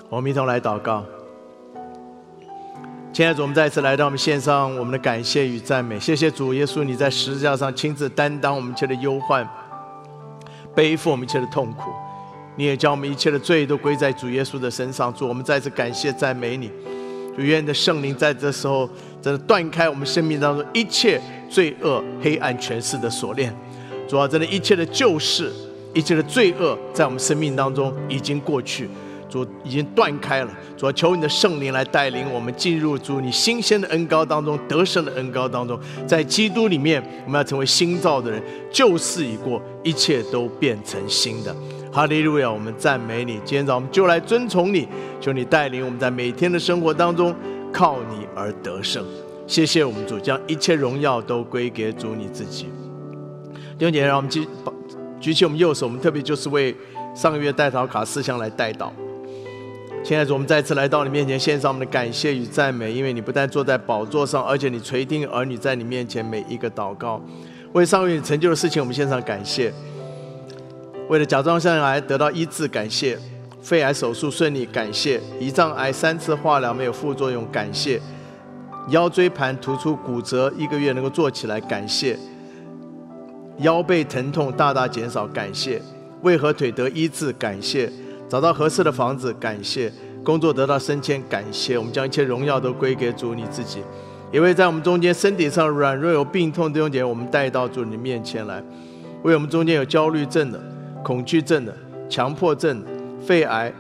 [0.08, 1.04] 我们一同来祷告，
[3.12, 5.98] 亲爱的主，我们再一次来到我们线上，我们的感谢与赞美。
[5.98, 9.44] 谢谢主耶稣，你在十字架上亲自担当我们一切的忧患，
[10.76, 11.90] 背负我们一切的痛苦，
[12.58, 15.14] 你也将我们一切的罪都归在主耶稣的身上。
[15.14, 16.68] 主，我们再次感谢赞美你。
[17.36, 18.90] 主，愿你的圣灵在这时候
[19.22, 23.56] 真的断开我们生命当中一切罪恶、黑暗权势的锁链。
[24.08, 25.52] 主啊，真的，一切的旧事、
[25.94, 28.88] 一切的罪恶，在我们生命当中已经过去。
[29.30, 38.42] 主已经断开了，主求你的圣灵来带领我们进入主你新鲜的恩高当中，得胜的恩高当中，在基督里面，我们要成为新造的人，
[38.72, 41.54] 旧事已过，一切都变成新的。
[41.98, 42.48] 哈利路亚！
[42.48, 44.86] 我们赞美你，今天早上我们就来遵从你，
[45.20, 47.34] 求你带领我们在每天的生活当中
[47.72, 49.04] 靠你而得胜。
[49.48, 52.66] 谢谢我们主，将一切荣耀都归给主你自己。
[53.76, 54.46] 弟兄姐妹，让我们举
[55.18, 56.72] 举起我们右手，我们特别就是为
[57.16, 58.90] 上个月代祷卡四项来代祷。
[60.04, 67.20] 亲爱的主，我们再次来到你面前，献上我们的感谢与赞美，因为你不但坐在宝座上，而且你垂听儿女在你面前每一个祷告。
[67.72, 69.72] 为上个月成就的事情，我们献上感谢；
[71.08, 73.16] 为了甲状腺癌得到医治，感谢；
[73.62, 77.98] 肺癌手术顺利，感谢；胰脏癌三次化疗没有副作用，感谢；
[78.88, 82.16] 腰椎盘突出骨折一个月能够坐起来，感谢；
[83.58, 85.80] 腰背疼痛大大减少，感谢；
[86.22, 87.90] 为何腿得医治，感谢。
[88.28, 89.90] 找到合适的房子，感谢；
[90.22, 91.78] 工作得到升迁，感谢。
[91.78, 93.82] 我们将一切荣耀都归给主你自己。
[94.30, 98.62] 因为在我们中间身体上软弱有病痛的弟兄姐妹，我们带到主你面前来。
[99.22, 100.60] 为我们中间有焦虑症的、
[101.08, 101.74] 恐惧症的、
[102.06, 102.84] 强迫症、
[103.18, 103.72] 肺癌、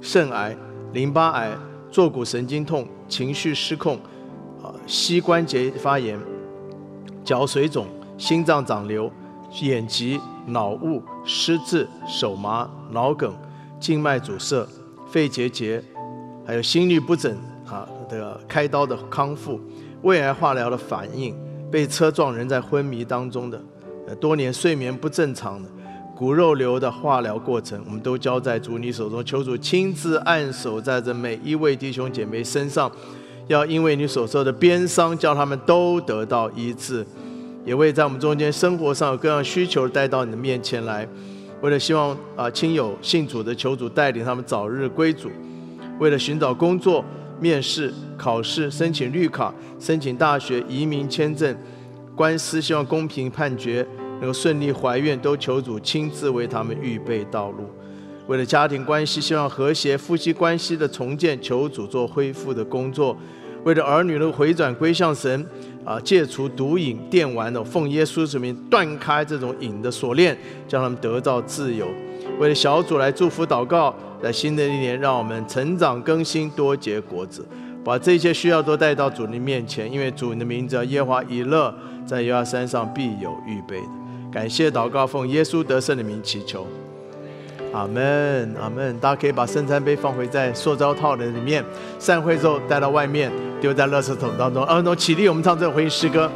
[0.00, 0.56] 肾癌、
[0.94, 1.54] 淋巴癌、
[1.90, 3.96] 坐骨神经痛、情绪失控、
[4.62, 6.18] 啊膝关节发炎、
[7.22, 7.86] 脚水肿、
[8.16, 9.12] 心脏长瘤、
[9.60, 13.36] 眼疾、脑雾、失智、手麻、脑梗。
[13.78, 14.66] 静脉阻塞、
[15.10, 15.84] 肺结节，
[16.46, 17.36] 还有心律不整
[17.66, 19.60] 啊的开刀的康复，
[20.00, 21.36] 胃癌化疗的反应，
[21.70, 23.62] 被车撞人在昏迷当中的，
[24.08, 25.68] 呃多年睡眠不正常的，
[26.16, 32.90] 骨肉瘤的化疗过程，我们都交在主你手中，求主亲自按手在这每一位弟兄姐妹身上，
[33.48, 37.06] 要因为你所受的鞭伤，叫他们都得到医治，
[37.66, 41.06] 也为在我们中间生活上有各样需求带到你的面前来。
[41.60, 45.30] 为了希望啊亲友信主的求主带领他们早日归主，
[45.98, 47.04] 为了寻找工作、
[47.38, 51.54] 面试、考试、申请绿卡、申请大学、移民签证、
[52.14, 53.86] 官司，希望公平判决，
[54.20, 57.70] 能够顺利怀孕，都求主亲自为他们预备道路。
[58.26, 63.16] 为了家庭关系，希望和谐夫妻关系的重建，求主做恢复的工作。
[63.64, 65.46] 为了儿女的回转归向神。
[65.86, 66.00] 啊！
[66.00, 70.36] 戒除毒瘾、电玩的，奉耶稣之名断开这种瘾的锁链，
[70.66, 71.86] 叫他们得到自由。
[72.40, 77.46] 为了小组来祝福祷告，在新的一年，让我们成长更新，多结果子，
[77.84, 79.88] 把这些需要都带到主的面前。
[79.88, 81.72] 因为主的名字耶华以勒，
[82.04, 83.86] 在耶和华山上必有预备的。
[84.36, 86.66] 感谢祷告，奉耶稣得胜的名祈求。
[87.72, 88.94] 阿门，阿门。
[88.98, 91.64] 大家可以把圣餐杯放回在塑胶套的里面，
[91.98, 93.32] 散会之后带到外面，
[93.62, 94.62] 丢在垃圾桶当中。
[94.64, 94.94] 阿、门。
[94.94, 96.30] 起立，我们唱这回应诗歌。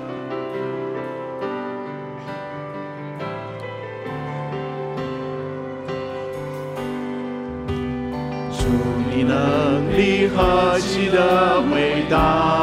[8.51, 8.65] 主，
[9.15, 12.60] 你能力何其的伟大！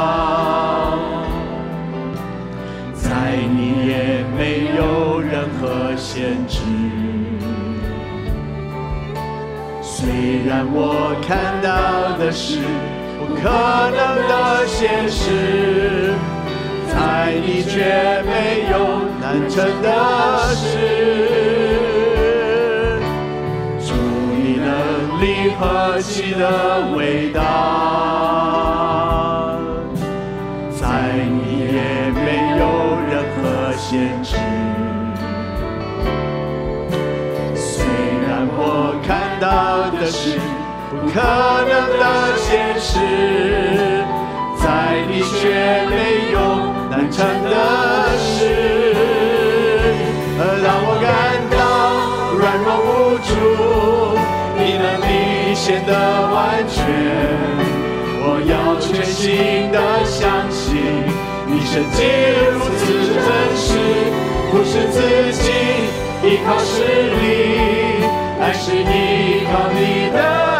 [10.57, 12.57] 虽然我看到的是
[13.19, 13.41] 不可
[13.93, 16.15] 能的现实，
[16.91, 16.97] 在
[17.45, 18.75] 你却没有
[19.21, 19.87] 难成的
[20.55, 20.65] 事。
[23.85, 23.93] 祝
[24.33, 24.57] 你
[25.59, 25.61] 何
[26.01, 26.41] 其的
[26.97, 27.39] 伟大，
[30.71, 30.87] 在
[31.21, 32.25] 你也没
[32.57, 32.65] 有
[33.11, 33.37] 任何
[33.77, 34.35] 限制。
[37.53, 37.85] 虽
[38.25, 38.27] 然
[38.57, 38.59] 我
[39.05, 39.07] 看
[39.39, 39.45] 到
[39.91, 40.39] 的是
[41.17, 42.93] 可能的现实，
[44.55, 45.49] 在你却
[45.89, 46.37] 没有
[46.91, 47.49] 难成的
[48.19, 48.93] 事，
[50.37, 51.09] 而让我感
[51.49, 51.57] 到
[52.37, 53.33] 软弱无助。
[54.59, 55.91] 你能力显得
[56.29, 56.37] 完
[56.69, 56.85] 全，
[58.21, 60.77] 我要全心的相信，
[61.47, 62.05] 你神迹
[62.53, 62.93] 如此
[63.25, 63.73] 真实，
[64.51, 65.01] 不是自
[65.33, 65.49] 己
[66.21, 68.05] 依靠实力，
[68.39, 70.56] 而是依靠你的。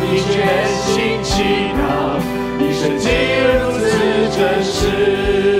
[0.00, 1.32] 你全心祈
[1.76, 1.78] 祷，
[2.58, 3.06] 一生竟
[3.58, 3.82] 如此
[4.36, 5.59] 真实，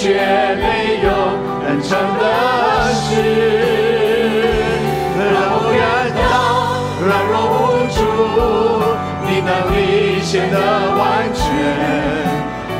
[0.00, 0.08] 却
[0.56, 0.64] 没
[1.04, 1.08] 有
[1.62, 2.24] 难成的
[2.94, 3.20] 事，
[5.14, 5.84] 让我感
[6.16, 6.24] 到
[7.04, 8.00] 软弱无助，
[9.28, 9.78] 你能力
[10.22, 10.56] 显得
[10.96, 11.44] 完全，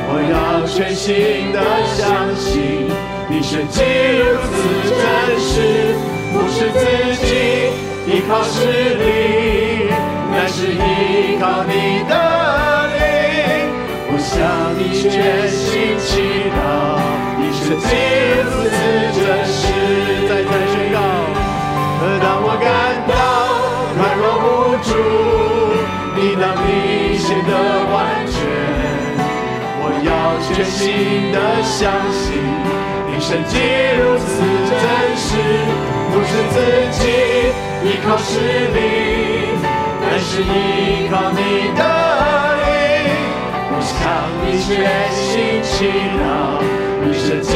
[0.09, 2.89] 我要全心的相信。
[3.29, 3.83] 你神迹
[4.17, 4.99] 如此真
[5.39, 5.93] 实，
[6.33, 6.81] 不是自
[7.23, 7.69] 己
[8.07, 8.65] 依靠实
[8.97, 9.93] 力，
[10.31, 12.40] 乃是依靠你的。
[14.41, 16.57] 向你全心祈祷，
[17.37, 17.85] 你神迹
[18.41, 18.73] 如此
[19.13, 19.61] 真实，
[20.27, 20.97] 在在宣告，
[22.19, 22.65] 当我感
[23.05, 23.13] 到
[23.95, 24.89] 软弱无助，
[26.17, 26.69] 你能力
[27.19, 27.49] 显得
[27.93, 27.93] 完
[28.25, 28.33] 全，
[29.77, 30.09] 我要
[30.41, 30.81] 全心
[31.31, 32.33] 的相信。
[33.05, 33.53] 你神迹
[34.01, 34.81] 如此真
[35.21, 35.29] 实，
[36.09, 36.57] 不是自
[36.97, 36.99] 己
[37.85, 38.41] 依靠实
[38.73, 39.53] 力，
[40.01, 41.39] 乃是依靠你
[41.77, 42.20] 的。
[43.81, 43.97] 向
[44.45, 44.69] 你全
[45.11, 46.23] 心祈祷，
[47.03, 47.49] 你神迹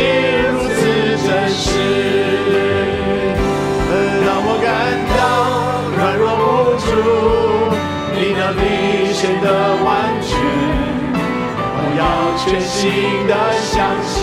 [0.52, 0.78] 如此
[1.26, 1.68] 真实，
[4.26, 4.66] 让我感
[5.14, 5.20] 到
[5.96, 6.88] 软弱无助，
[8.14, 8.64] 你的力
[9.14, 9.46] 显得
[9.84, 9.88] 完
[10.22, 10.28] 全。
[11.78, 12.02] 我要
[12.42, 12.74] 全心
[13.28, 13.74] 的相
[14.04, 14.16] 信。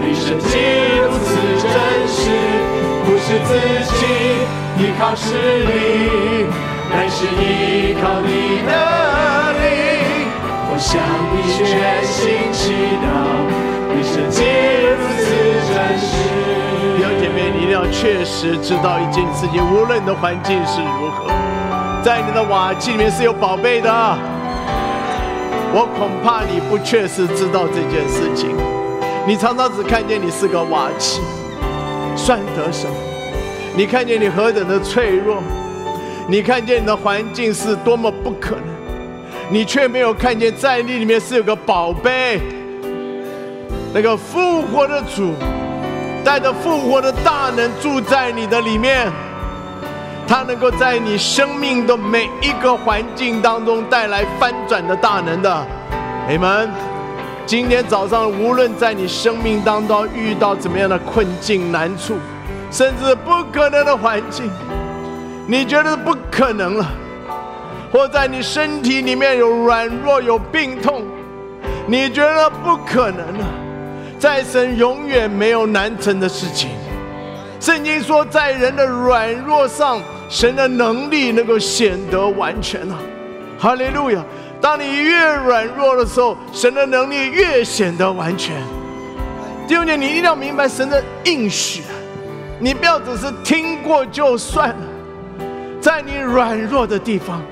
[0.00, 0.48] 你神迹
[1.02, 1.26] 如此
[1.60, 1.74] 真
[2.06, 2.18] 实，
[3.04, 3.50] 不是自
[3.96, 4.00] 己
[4.78, 5.24] 依靠实
[5.64, 6.46] 力，
[6.90, 9.55] 乃是依靠你的。
[10.78, 11.00] 向
[11.32, 13.06] 你全心祈祷，
[13.94, 15.24] 你神迹如此
[15.72, 16.06] 真实。
[16.96, 21.32] 弟兄姐妹，你一定要确实知道一件事情：无论你的环境是如何，
[22.02, 23.90] 在你的瓦器里面是有宝贝的。
[25.72, 28.54] 我恐怕你不确实知道这件事情。
[29.26, 31.20] 你常常只看见你是个瓦器，
[32.14, 32.94] 算得什么？
[33.74, 35.42] 你看见你何等的脆弱，
[36.28, 38.75] 你看见你的环境是多么不可能，
[39.48, 42.40] 你却没有看见在你里面是有个宝贝，
[43.94, 45.34] 那个复活的主，
[46.24, 49.10] 带着复活的大能住在你的里面，
[50.26, 55.66] 他能够在你生命的每一个环境当中带来翻转的大能的，
[56.28, 56.68] 你们。
[57.46, 62.16] 今天早上，无论在你生命当中遇到怎么样的困境、难处，
[62.72, 64.50] 甚至不可能的环境，
[65.46, 66.84] 你觉得不可能了，
[67.92, 71.02] 或在你身体里面有软弱、有病痛，
[71.86, 73.46] 你觉得不可能了，
[74.18, 76.70] 在神永远没有难成的事情。
[77.60, 82.98] 圣经说，在人的软弱上，神的能力能够显得完全了。
[83.58, 84.22] 哈利路亚。
[84.58, 88.56] 当你越软弱的时候，神的能力越显得完全。
[89.68, 91.82] 弟兄姐，你一定要明白神的应许，
[92.58, 94.76] 你不要只是听过就算了。
[95.80, 97.42] 在你软弱的地方，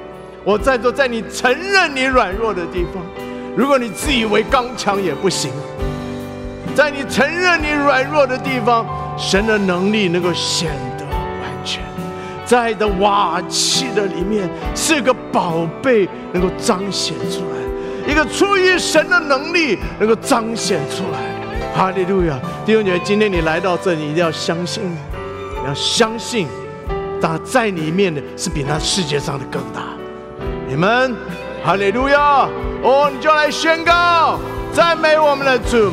[0.45, 3.03] 我在座，在你承认你软弱的地方，
[3.57, 5.51] 如果你自以为刚强也不行。
[6.75, 8.85] 在你承认你软弱的地方，
[9.17, 11.83] 神的能力能够显得完全。
[12.45, 18.13] 在的瓦器的里面是个宝贝，能够彰显出来。
[18.13, 21.21] 一个出于神的能力能够彰显出来。
[21.75, 22.39] 哈利路亚！
[22.67, 24.83] 弟兄姐妹，今天你来到这里，一定要相信，
[25.67, 26.47] 要相信，
[27.19, 29.81] 打在里面的是比那世界上的更大。
[30.75, 31.15] 你们，
[31.65, 32.49] 哈利路亚！
[32.83, 34.41] 哦，你就来宣告，
[34.73, 35.93] 赞美我们的主，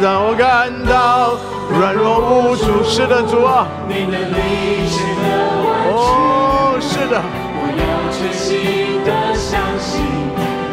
[0.00, 1.34] 让我感到
[1.68, 2.84] 软弱无助。
[2.84, 5.26] 是的，主啊，你的力显得
[5.66, 7.20] 完哦，是的，
[7.58, 7.82] 我要
[8.14, 10.06] 全心的相信，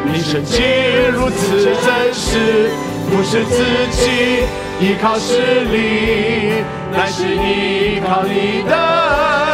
[0.06, 0.62] 你神迹
[1.12, 2.70] 如此真实。
[3.10, 4.44] 不是自己
[4.80, 5.42] 依靠实
[5.72, 9.49] 力，乃是依靠你的灵。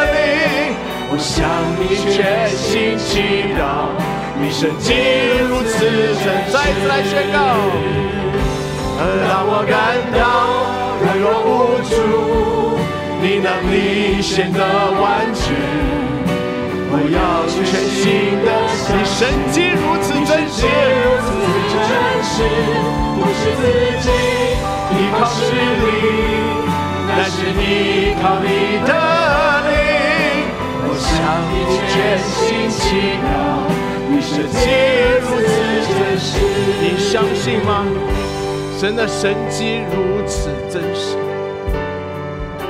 [1.15, 1.47] 我向
[1.79, 3.23] 你全心祈
[3.55, 3.87] 祷，
[4.37, 4.91] 你神迹
[5.47, 5.79] 如此
[6.19, 7.39] 真，再次来宣告，
[9.23, 10.19] 让我感到
[10.99, 11.95] 软弱无助，
[13.21, 15.55] 你能力显得完全。
[16.91, 17.63] 我要全
[17.95, 18.51] 心的
[18.91, 20.67] 你神迹如此真实，
[23.15, 23.63] 不是自
[24.03, 24.11] 己
[24.91, 25.39] 依靠实
[25.79, 25.87] 力，
[27.07, 27.63] 乃是依
[28.21, 29.34] 靠你的。
[31.15, 31.53] 向你
[31.87, 33.25] 全心祈祷，
[34.09, 34.59] 你神迹
[35.21, 35.53] 如此
[35.93, 36.27] 真实，
[36.81, 37.85] 你相信吗？
[38.77, 41.15] 神的神迹如此真实。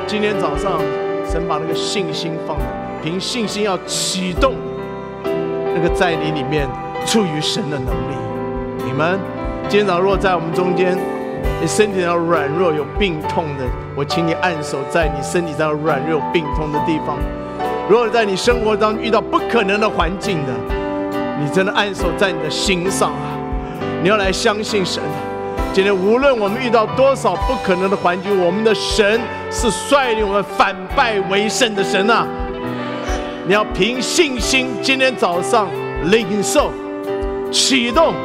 [0.05, 0.79] 今天早上，
[1.27, 2.65] 神把那个信心放在。
[3.03, 4.55] 凭信心要启动
[5.75, 6.67] 那个在你里面
[7.05, 8.15] 出于神的能力。
[8.85, 9.19] 你们
[9.67, 10.97] 今天早上若在我们中间，
[11.59, 13.65] 你身体上软弱有病痛的，
[13.95, 17.17] 我请你按手在你身体上软弱有病痛的地方。
[17.87, 20.51] 如果在你生活当中遇到不可能的环境的，
[21.39, 23.37] 你真的按手在你的心上啊！
[24.01, 25.03] 你要来相信神。
[25.71, 29.21] 今天无论我们遇到多少不可能的环境，我们的神
[29.51, 32.25] 是率领我们反败为胜的神啊！
[33.45, 35.67] 你要凭信心，今天早上
[36.05, 36.71] 领受、
[37.51, 38.15] 启动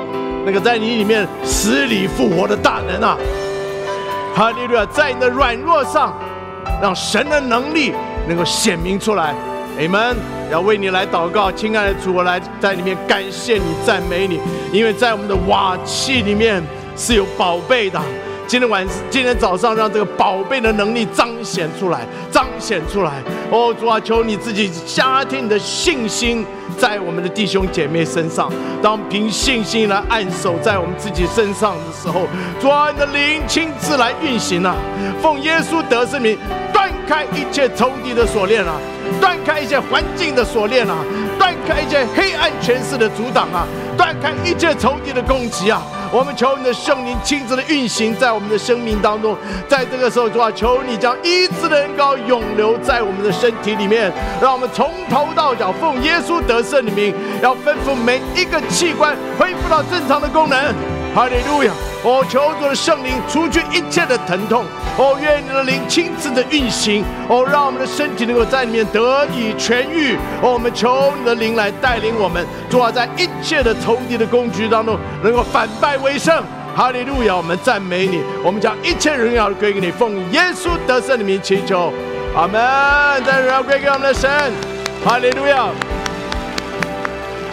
[0.47, 3.19] 那个在你里面死里复活的大能啊！
[4.35, 6.15] 哈利路亚，在你的软弱上，
[6.81, 7.93] 让神的能力
[8.27, 9.35] 能够显明出来。
[9.81, 10.15] 你们
[10.53, 14.39] 要为你来祷告，亲爱的主，我来在里面感谢你、赞美你，
[14.75, 16.63] 因为在我们的瓦器里面
[16.95, 17.99] 是有宝贝的。
[18.47, 22.01] 今天晚，今天早上，让这个宝贝的能力彰显出来，
[22.31, 23.23] 彰显出来。
[23.51, 26.45] 哦，主啊，求你自己加添你的信心
[26.81, 28.51] 在我们的弟兄姐妹身上。
[28.83, 32.27] 当凭信心来按守在我们自己身上的时候，
[32.59, 34.75] 主啊，你的灵亲自来运行啊！
[35.21, 36.39] 奉耶稣得胜名，
[36.73, 38.73] 断开一切仇敌的锁链啊！
[39.21, 40.97] 断开一切环境的锁链啊！
[41.39, 43.67] 断开一切黑暗权势的阻挡啊！
[43.99, 45.83] 断开一切仇敌的攻击啊！
[46.13, 49.37] 我们求你的圣灵亲自的运行在我们的生命当中，
[49.69, 61.00] 在这个时候，主啊，求你将医治的恩膏永留在我们的身体里面，让我们从头到脚奉耶稣得胜的名，要吩咐每一个器官恢复到正常的功能。
[61.13, 61.73] 哈利路亚！
[62.05, 64.65] 哦，求主的圣灵除去一切的疼痛。
[64.97, 67.05] 哦，愿你的灵亲自的运行。
[67.29, 70.17] 哦，让我们的身体能够在里面得以痊愈。
[70.41, 76.43] 我们求你的灵来带领我们，主啊，在一切的仇敌的攻击当中，能够反败为胜。
[76.77, 77.35] 哈利路亚！
[77.35, 81.93] 我们赞美你，我们将一切荣耀归给你，奉耶稣得胜的名祈求。
[82.37, 82.55] 阿门！
[83.25, 84.31] 将荣耀归给我们的神。
[85.05, 85.71] 哈利路亚！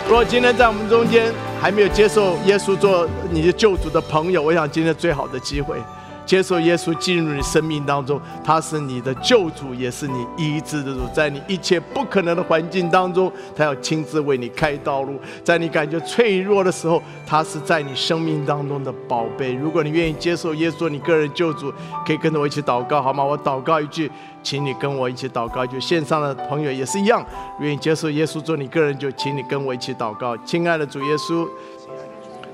[0.07, 1.33] 若今天在我们中间。
[1.59, 5.75] 还没有接受耶稣做你的救主的朋友，我想今天最好的机会，
[6.23, 19.53] 接受耶稣进入你生命当中，他是你的救主，也是你医治的主，在你一切不可能的环境当中，他要亲自为你开道路，在你感觉脆弱的时候，他是在你生命当中的宝贝。
[19.53, 21.73] 如果你愿意接受耶稣你个人救主，
[22.05, 23.23] 可以跟着我一起祷告，好吗？
[23.23, 24.11] 我祷告一句。
[24.47, 27.21] 请你跟我一起祷告，就线上的朋友也是一样，
[27.59, 30.37] 愿意接受耶稣做你个人，就请你跟我一起祷告。
[30.45, 31.45] 亲爱的主耶稣，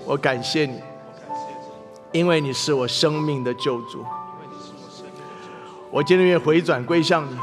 [0.03, 0.81] 我感谢你，
[2.11, 4.03] 因为你是我生命的救主。
[5.91, 7.37] 我今天愿回转归向你，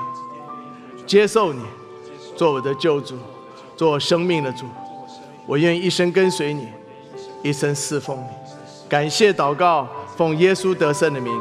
[1.06, 1.62] 接受你
[2.34, 3.16] 做我的救主，
[3.76, 4.64] 做我生命的主。
[5.46, 6.66] 我愿意一生跟随你，
[7.44, 8.24] 一生侍奉你。
[8.88, 9.86] 感谢祷告，
[10.16, 11.32] 奉耶稣得胜的名。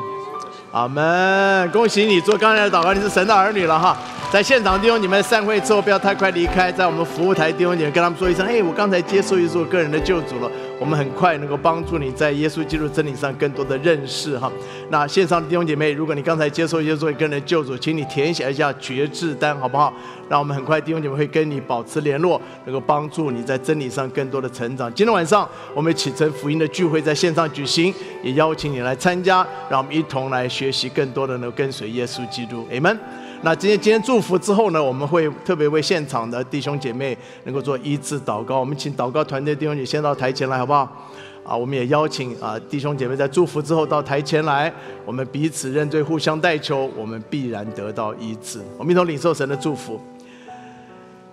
[0.72, 1.70] 阿门！
[1.72, 3.97] 恭喜你做刚才的祷告，你是神的儿女了哈。
[4.32, 10.51] 在现场弟兄，你们散会之后不要太快离开，在我们服务台弟兄，你们跟他们说一声：哎，我刚才接受一做个人的救主了。
[10.80, 14.49] 我们很快能够帮助你在耶稣基督真理上更多的认识哈。
[14.89, 19.93] 那线上的弟兄姐妹，如果你刚才接受耶稣个人的救主，请你填写一下绝志单好不好？
[20.30, 24.91] 让我们很快弟兄姐妹会跟你保持联络，能够帮助你在真理上更多的成长。
[24.93, 32.65] 今天晚上我们启程福音的聚会在线上举行，也邀请你来参加，让我们一同来学习更多的能够跟随耶稣基督。
[32.71, 32.97] Amen。
[33.41, 38.59] 那今天今天祝福之后呢，我们会特别为现场的弟兄姐妹能够做医治祷告。
[38.59, 41.07] 我们请祷告团队弟兄姐先到台前来，好不好？
[41.45, 44.71] 啊，我们也邀请啊弟兄姐妹在祝福之后到台前来，
[45.05, 48.59] 我们彼此认罪，互相代求，我们必然得到医治。
[48.77, 49.99] 我们一同领受神的祝福。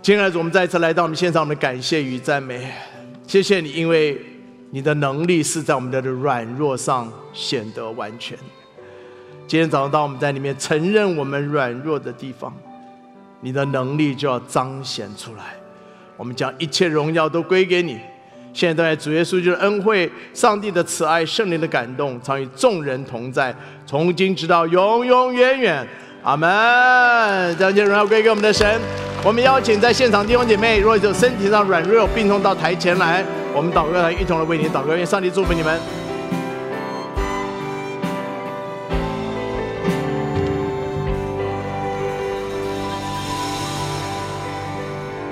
[0.00, 2.70] 亲爱的主，我们再一次来到我们现场，我们感谢与赞美，
[3.26, 4.16] 谢谢你，因为
[4.70, 8.38] 你的能力是在我们的软弱上显得完全。
[9.48, 12.52] 今天早上，当我们在里面承认我们软弱的地方，
[13.40, 15.54] 你的能力就要彰显出来。
[16.16, 18.00] 我们将一切荣耀都归给你。
[18.52, 23.54] 现在主耶稣就是恩惠、上帝的慈爱、圣灵的感动，常与众人同在，
[23.86, 25.86] 从今直到永永远远。
[26.24, 27.56] 阿门。
[27.56, 28.80] 将一切荣耀归给我们的神。
[29.22, 33.24] 我们邀请在现场弟兄姐妹，若有身体上软弱、病痛，到台前来，
[33.54, 35.78] 我们祷告来一同来为你祷告，愿上帝祝福你们。